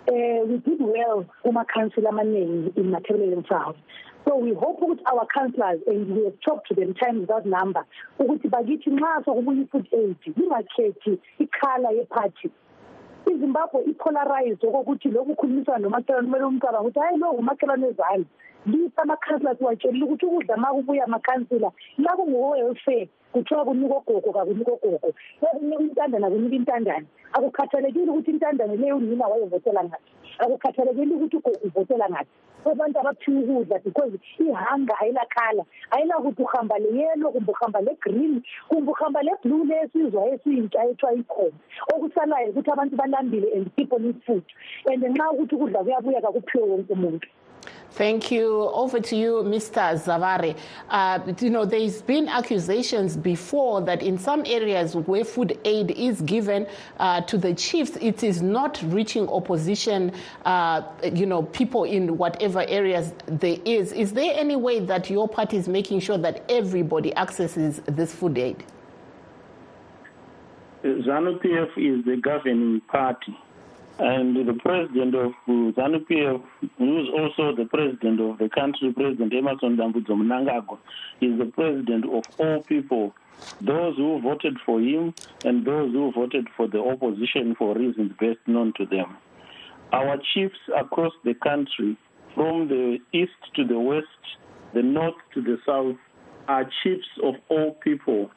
um 0.07 0.49
we 0.49 0.57
did 0.57 0.81
well 0.81 1.25
kuma-council 1.43 2.07
amaningi 2.07 2.73
in 2.77 2.91
mathebelele 2.91 3.43
south 3.47 3.77
so 4.25 4.35
we 4.35 4.53
hope 4.53 4.81
ukuthi 4.81 5.01
our 5.11 5.25
councillors 5.33 5.79
and 5.87 6.11
we 6.15 6.25
have 6.25 6.39
talked 6.41 6.67
to 6.67 6.75
them 6.75 6.93
time 6.93 7.21
without 7.21 7.45
number 7.45 7.85
ukuthi 8.19 8.47
bakithi 8.49 8.89
nxa 8.89 9.23
sokubuya 9.25 9.61
i-food 9.61 9.87
aid 9.93 10.17
lingakhethi 10.37 11.19
ikhala 11.39 11.91
yephathi. 11.91 12.51
Izimbabwe 13.25 13.83
ipolarized 13.83 14.65
okokuthi 14.65 15.09
lokhu 15.09 15.31
ukhulumisana 15.31 15.77
nomakhelwane 15.77 16.27
kumele 16.27 16.45
umcabanga 16.45 16.81
ukuthi 16.81 16.99
hayi 16.99 17.17
lo 17.17 17.33
ngumakhelwane 17.33 17.87
ezami 17.87 18.25
lisa 18.65 19.01
amakhansila 19.01 19.55
siwatshelile 19.55 20.05
ukuthi 20.05 20.25
ukudla 20.25 20.57
ma 20.57 20.73
kubuya 20.73 21.03
amakhansila 21.03 21.71
la 21.97 22.11
kungowe-welfare 22.17 23.09
kuthiwa 23.33 23.65
kunika 23.65 23.95
ogogo 23.95 24.31
kakunika 24.33 24.71
ogogo 24.71 25.13
kunika 25.39 25.83
intandane 25.83 26.29
kunika 26.29 26.55
intandane 26.55 27.07
akukhathalekile 27.33 28.11
ukuthi 28.11 28.31
intandane 28.31 28.75
leyo 28.77 28.97
unina 28.97 29.27
wayevotela 29.27 29.83
ngaphi 29.83 30.11
akukhathalekile 30.39 31.15
ukuthi 31.15 31.37
ugogo 31.37 31.57
uvotela 31.63 32.09
ngaphi 32.09 32.29
abantu 32.71 32.99
abaphiwa 32.99 33.41
ukudla 33.41 33.79
because 33.79 34.13
ihanga 34.39 34.93
ayilakhala 34.99 35.63
ayilakuthi 35.91 36.41
uhamba 36.41 36.79
le-yelo 36.79 37.31
kumbe 37.31 37.51
uhamba 37.51 37.81
le-green 37.81 38.43
kumbe 38.67 38.91
uhamba 38.91 39.23
le-blue 39.23 39.65
lesizwa 39.65 40.27
esiyintsha 40.29 40.85
ethiwa 40.85 41.13
ikhona 41.13 41.57
okusalayo 41.93 42.49
ukuthi 42.49 42.71
abantu 42.71 42.95
balambile 42.95 43.47
and 43.55 43.65
people 43.75 43.99
need 43.99 44.21
food 44.25 44.43
and 44.85 45.03
nxa 45.03 45.31
ukuthi 45.31 45.55
ukudla 45.55 45.83
kuyabuya 45.83 46.21
kakuphiwe 46.21 46.63
wonke 46.69 46.93
umuntu 46.93 47.27
Thank 47.91 48.31
you. 48.31 48.69
Over 48.69 49.01
to 49.01 49.15
you, 49.15 49.43
Mr. 49.45 49.93
Zavare. 50.01 50.57
Uh, 50.89 51.19
you 51.39 51.49
know, 51.49 51.65
there's 51.65 52.01
been 52.01 52.29
accusations 52.29 53.17
before 53.17 53.81
that 53.81 54.01
in 54.01 54.17
some 54.17 54.43
areas 54.45 54.95
where 54.95 55.25
food 55.25 55.59
aid 55.65 55.91
is 55.91 56.21
given 56.21 56.67
uh, 56.99 57.21
to 57.21 57.37
the 57.37 57.53
chiefs, 57.53 57.97
it 57.97 58.23
is 58.23 58.41
not 58.41 58.81
reaching 58.85 59.27
opposition, 59.27 60.13
uh, 60.45 60.81
you 61.13 61.25
know, 61.25 61.43
people 61.43 61.83
in 61.83 62.17
whatever 62.17 62.65
areas 62.67 63.13
there 63.25 63.57
is. 63.65 63.91
Is 63.91 64.13
there 64.13 64.33
any 64.35 64.55
way 64.55 64.79
that 64.79 65.09
your 65.09 65.27
party 65.27 65.57
is 65.57 65.67
making 65.67 65.99
sure 65.99 66.17
that 66.17 66.45
everybody 66.49 67.13
accesses 67.15 67.81
this 67.85 68.15
food 68.15 68.37
aid? 68.37 68.63
ZANU-PF 70.83 71.77
is 71.77 72.05
the 72.05 72.17
governing 72.23 72.81
party. 72.87 73.37
And 74.01 74.35
the 74.35 74.53
president 74.53 75.13
of 75.13 75.31
ZANU-PF, 75.47 76.41
who 76.79 77.01
is 77.01 77.07
also 77.15 77.55
the 77.55 77.65
president 77.65 78.19
of 78.19 78.39
the 78.39 78.49
country, 78.49 78.91
President 78.91 79.31
Emmerson 79.31 79.77
Dambudzo 79.77 80.17
Mnangagwa, 80.17 80.79
is 81.21 81.37
the 81.37 81.45
president 81.45 82.05
of 82.05 82.23
all 82.39 82.63
people, 82.63 83.13
those 83.61 83.95
who 83.97 84.19
voted 84.19 84.57
for 84.65 84.81
him 84.81 85.13
and 85.45 85.67
those 85.67 85.91
who 85.91 86.11
voted 86.13 86.47
for 86.57 86.67
the 86.67 86.79
opposition 86.79 87.53
for 87.53 87.75
reasons 87.75 88.11
best 88.19 88.39
known 88.47 88.73
to 88.77 88.87
them. 88.87 89.15
Our 89.93 90.17
chiefs 90.33 90.57
across 90.75 91.13
the 91.23 91.35
country, 91.35 91.95
from 92.33 92.69
the 92.69 92.97
east 93.13 93.37
to 93.55 93.63
the 93.63 93.79
west, 93.79 94.07
the 94.73 94.81
north 94.81 95.21
to 95.35 95.43
the 95.43 95.59
south, 95.63 95.97
are 96.47 96.67
chiefs 96.81 97.05
of 97.23 97.35
all 97.49 97.73
people, 97.83 98.31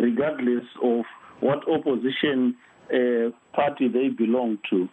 regardless 0.00 0.62
of 0.80 1.04
what 1.40 1.68
opposition 1.68 2.54
uh, 2.94 3.30
party 3.52 3.88
they 3.88 4.10
belong 4.10 4.58
to. 4.70 4.88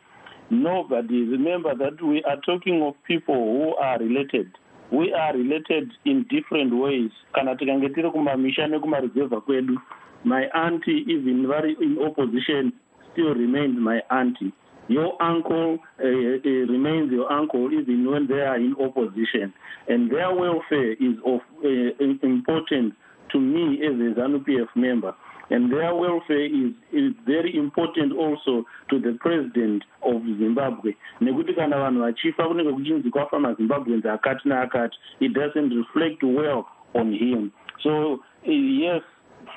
Nobody, 0.49 1.23
remember 1.23 1.73
that 1.75 2.01
we 2.01 2.23
are 2.23 2.38
talking 2.45 2.84
of 2.84 2.93
people 3.05 3.34
who 3.36 3.75
are 3.75 3.97
related. 3.97 4.51
We 4.91 5.12
are 5.13 5.34
related 5.34 5.91
in 6.05 6.25
different 6.29 6.75
ways. 6.75 7.10
Kana 7.34 7.55
tikange 7.55 7.89
tiri 7.89 8.12
kumamisha 8.12 8.67
nekumaruzevha 8.67 9.41
kwedu, 9.41 9.77
my 10.23 10.45
auntie, 10.53 11.05
even 11.08 11.45
in 11.81 11.97
opposition, 11.99 12.73
still 13.13 13.34
remains 13.34 13.77
my 13.79 14.01
auntie. 14.12 14.53
Your 14.88 15.19
uncle 15.19 15.79
uh, 15.99 16.03
uh, 16.03 16.49
remains 16.69 17.12
your 17.12 17.31
uncle 17.31 17.71
even 17.73 18.10
when 18.10 18.27
they 18.27 18.41
are 18.41 18.58
in 18.58 18.75
opposition. 18.79 19.51
And 19.88 20.12
their 20.12 20.34
welfare 20.34 20.93
is 20.93 21.17
of 21.25 21.41
uh, 21.63 22.03
importance 22.21 22.93
to 23.31 23.39
me 23.39 23.81
as 23.84 23.93
a 23.93 24.19
ZANU-PF 24.19 24.67
member. 24.75 25.15
And 25.49 25.71
their 25.71 25.93
welfare 25.93 26.45
is, 26.45 26.73
is 26.91 27.13
very 27.25 27.55
important 27.55 28.13
also 28.13 28.65
to 28.89 28.99
the 28.99 29.17
president 29.19 29.84
of 30.03 30.21
Zimbabwe. 30.39 30.93
Nekuti 31.21 31.55
kana 31.55 31.75
vanhu 31.77 32.01
vachifa 32.01 32.47
kunenge 32.47 32.73
kuchinzi 32.73 33.10
kwafa 33.10 33.39
mazimbabweans 33.39 34.05
akati 34.05 34.49
neakati, 34.49 34.97
it 35.19 35.34
doesn't 35.34 35.73
reflect 35.73 36.23
well 36.23 36.65
on 36.93 37.13
him. 37.13 37.51
So, 37.84 38.19
uh, 38.47 38.51
yes, 38.51 39.01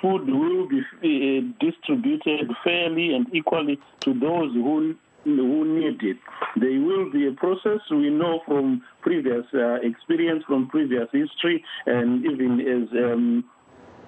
food 0.03 0.29
will 0.29 0.69
be 0.69 0.81
uh, 0.81 1.43
distributed 1.61 2.51
fairly 2.63 3.15
and 3.15 3.27
equally 3.35 3.79
to 4.01 4.15
those 4.15 4.53
who 4.55 4.95
who 5.25 5.65
need 5.65 6.03
it. 6.03 6.17
There 6.57 6.81
will 6.81 7.11
be 7.11 7.27
a 7.27 7.33
process 7.33 7.81
we 7.91 8.09
know 8.09 8.41
from 8.47 8.83
previous 9.03 9.45
uh, 9.53 9.75
experience, 9.83 10.45
from 10.47 10.69
previous 10.69 11.09
history, 11.13 11.65
and 11.87 12.25
even 12.25 12.61
as 12.61 12.89
um, 13.05 13.45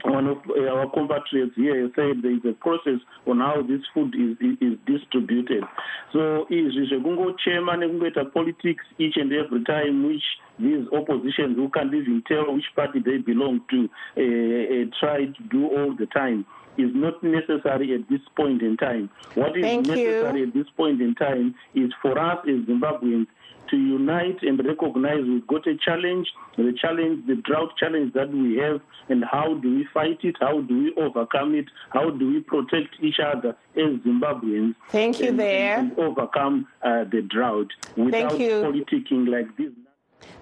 one 0.05 0.27
of 0.27 0.39
our 0.57 0.91
compatriots 0.91 1.55
here 1.57 1.91
said 1.95 2.23
there 2.23 2.33
is 2.33 2.45
a 2.49 2.53
process 2.53 3.01
on 3.27 3.39
how 3.39 3.63
this 3.63 3.81
food 3.93 4.15
is, 4.15 4.37
is, 4.41 4.79
distributed. 4.87 5.65
So 6.13 6.47
is 6.51 6.75
distributed. 6.75 6.81
So 6.81 6.81
izvi 6.81 6.87
zvekungochema 6.87 7.77
nekungoita 7.77 8.33
politics 8.33 8.85
each 8.99 9.17
and 9.17 9.33
every 9.33 9.65
time 9.65 10.07
which 10.07 10.25
these 10.59 10.87
oppositions 10.93 11.57
who 11.57 11.69
can't 11.69 11.95
even 11.95 12.23
tell 12.27 12.53
which 12.55 12.65
party 12.75 13.01
they 13.01 13.19
belong 13.19 13.61
to 13.71 13.89
uh, 14.17 14.21
uh, 14.21 14.85
try 14.99 15.27
to 15.27 15.43
do 15.51 15.67
all 15.67 15.95
the 15.97 16.07
time 16.07 16.45
is 16.77 16.91
not 16.95 17.23
necessary 17.23 17.95
at 17.95 18.09
this 18.09 18.21
point 18.37 18.63
in 18.63 18.77
time. 18.77 19.11
What 19.35 19.57
is 19.57 19.63
Thank 19.63 19.87
necessary 19.87 20.41
you. 20.41 20.47
at 20.47 20.55
this 20.55 20.67
point 20.77 21.01
in 21.01 21.15
time 21.15 21.55
is 21.75 21.91
for 22.01 22.19
us 22.19 22.39
as 22.47 22.65
Zimbabweans 22.67 23.27
to 23.71 23.77
unite 23.77 24.39
and 24.43 24.59
recognize 24.65 25.25
we've 25.27 25.47
got 25.47 25.67
a 25.67 25.77
challenge, 25.77 26.29
the 26.57 26.73
challenge, 26.81 27.27
the 27.27 27.37
drought 27.37 27.71
challenge 27.79 28.13
that 28.15 28.31
we 28.33 28.57
have, 28.59 28.81
and 29.09 29.25
how 29.25 29.55
do 29.55 29.77
we 29.77 29.87
fight 29.93 30.19
it? 30.23 30.37
How 30.41 30.61
do 30.61 30.79
we 30.83 31.03
overcome 31.03 31.55
it? 31.55 31.67
How 31.91 32.11
do 32.11 32.29
we 32.33 32.41
protect 32.41 32.97
each 33.01 33.19
other 33.25 33.57
as 33.77 34.01
Zimbabweans? 34.05 34.75
Thank 34.89 35.21
you 35.21 35.29
and, 35.29 35.41
there. 35.41 35.79
And, 35.79 35.93
and 35.93 36.01
overcome 36.01 36.67
uh, 36.83 37.05
the 37.05 37.23
drought 37.23 37.69
without 37.97 38.39
you. 38.39 38.51
politicking 38.51 39.29
like 39.29 39.57
this. 39.57 39.73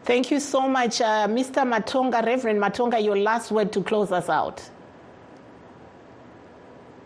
Thank 0.03 0.31
you 0.31 0.41
so 0.41 0.69
much, 0.69 1.01
uh, 1.01 1.29
Mr. 1.29 1.65
Matonga. 1.71 2.25
Reverend 2.25 2.61
Matonga, 2.61 3.03
your 3.03 3.17
last 3.17 3.51
word 3.51 3.73
to 3.73 3.83
close 3.83 4.11
us 4.11 4.29
out. 4.29 4.69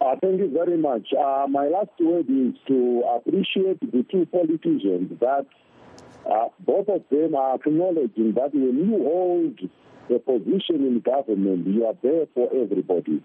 Uh, 0.00 0.16
thank 0.20 0.40
you 0.40 0.50
very 0.52 0.76
much. 0.76 1.12
Uh, 1.12 1.46
my 1.48 1.68
last 1.68 1.90
word 2.00 2.26
is 2.28 2.54
to 2.66 3.04
appreciate 3.14 3.78
the 3.80 4.04
two 4.10 4.26
politicians 4.26 5.12
that 5.20 5.46
uh, 6.30 6.48
both 6.60 6.88
of 6.88 7.02
them 7.10 7.34
are 7.34 7.56
acknowledging 7.56 8.32
that 8.34 8.54
when 8.54 8.78
you 8.78 8.98
hold 9.02 9.58
a 10.10 10.18
position 10.18 10.86
in 10.86 11.00
government, 11.00 11.66
you 11.66 11.86
are 11.86 11.96
there 12.02 12.26
for 12.34 12.48
everybody. 12.54 13.22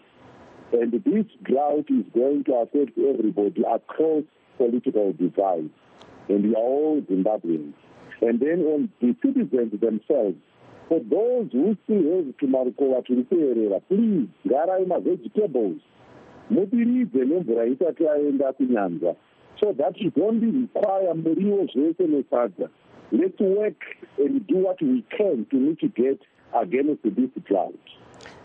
And 0.73 0.91
this 0.91 1.25
drought 1.43 1.85
is 1.89 2.05
going 2.13 2.43
to 2.45 2.53
affect 2.55 2.97
everybody 2.97 3.63
across 3.63 4.23
political 4.57 5.13
divides. 5.13 5.69
And 6.29 6.43
we 6.43 6.55
are 6.55 6.57
all 6.57 7.01
Zimbabweans. 7.01 7.73
And 8.21 8.39
then 8.39 8.61
on 8.65 8.89
the 8.99 9.15
citizens 9.23 9.79
themselves, 9.79 10.37
for 10.89 10.99
those 10.99 11.49
who 11.51 11.77
still 11.83 12.15
have 12.15 12.37
tumarukova 12.37 13.03
turi 13.05 13.25
kuerera, 13.25 13.81
please, 13.87 14.27
garai 14.47 14.87
ma-vegetables. 14.87 15.81
mudiridze 16.49 17.25
nemvura 17.25 17.65
isati 17.65 18.03
yaenda 18.03 18.53
kunyanza 18.53 19.15
so 19.59 19.73
that 19.73 19.97
you 19.97 20.11
don't 20.11 20.43
require 20.43 21.13
muriwo 21.13 21.65
zvese 21.65 22.07
nesadza 22.07 22.69
let's 23.11 23.39
work 23.39 23.81
and 24.17 24.45
do 24.47 24.57
what 24.57 24.81
we 24.81 25.03
can 25.15 25.45
to 25.49 25.55
mitigate 25.55 26.21
against 26.53 27.03
this 27.03 27.29
drought 27.45 27.77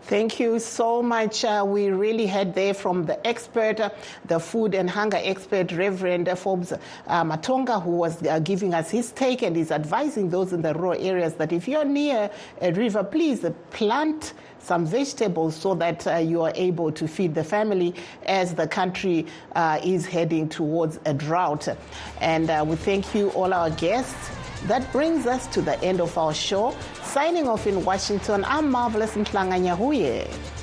Thank 0.03 0.37
you 0.37 0.59
so 0.59 1.01
much. 1.01 1.45
Uh, 1.45 1.63
we 1.65 1.87
really 1.87 2.27
heard 2.27 2.53
there 2.53 2.73
from 2.73 3.05
the 3.05 3.25
expert, 3.25 3.79
uh, 3.79 3.89
the 4.25 4.37
food 4.37 4.75
and 4.75 4.89
hunger 4.89 5.19
expert, 5.23 5.71
Reverend 5.71 6.27
Forbes 6.37 6.73
uh, 6.73 6.77
Matonga, 7.23 7.81
who 7.81 7.91
was 7.91 8.21
uh, 8.27 8.39
giving 8.39 8.73
us 8.73 8.91
his 8.91 9.13
take 9.13 9.43
and 9.43 9.55
is 9.55 9.71
advising 9.71 10.29
those 10.29 10.51
in 10.51 10.61
the 10.61 10.73
rural 10.73 11.01
areas 11.01 11.35
that 11.35 11.53
if 11.53 11.69
you're 11.69 11.85
near 11.85 12.29
a 12.61 12.73
river, 12.73 13.01
please 13.01 13.45
plant 13.71 14.33
some 14.59 14.85
vegetables 14.85 15.55
so 15.55 15.73
that 15.75 16.05
uh, 16.05 16.17
you 16.17 16.41
are 16.41 16.51
able 16.55 16.91
to 16.91 17.07
feed 17.07 17.33
the 17.33 17.43
family 17.43 17.95
as 18.25 18.53
the 18.53 18.67
country 18.67 19.25
uh, 19.55 19.79
is 19.85 20.05
heading 20.05 20.49
towards 20.49 20.99
a 21.05 21.13
drought. 21.13 21.69
And 22.19 22.67
we 22.67 22.75
thank 22.75 23.15
you, 23.15 23.29
all 23.29 23.53
our 23.53 23.69
guests. 23.69 24.31
That 24.67 24.89
brings 24.93 25.27
us 25.27 25.45
to 25.47 25.61
the 25.61 25.77
end 25.83 25.99
of 25.99 26.17
our 26.17 26.33
show. 26.33 26.73
Signing 27.03 27.49
off 27.49 27.67
in 27.67 27.83
Washington, 27.83 28.45
I'm 28.47 28.71
Marvelous 28.71 29.13
Mhlanga 29.15 29.59
Nyahuye. 29.59 30.62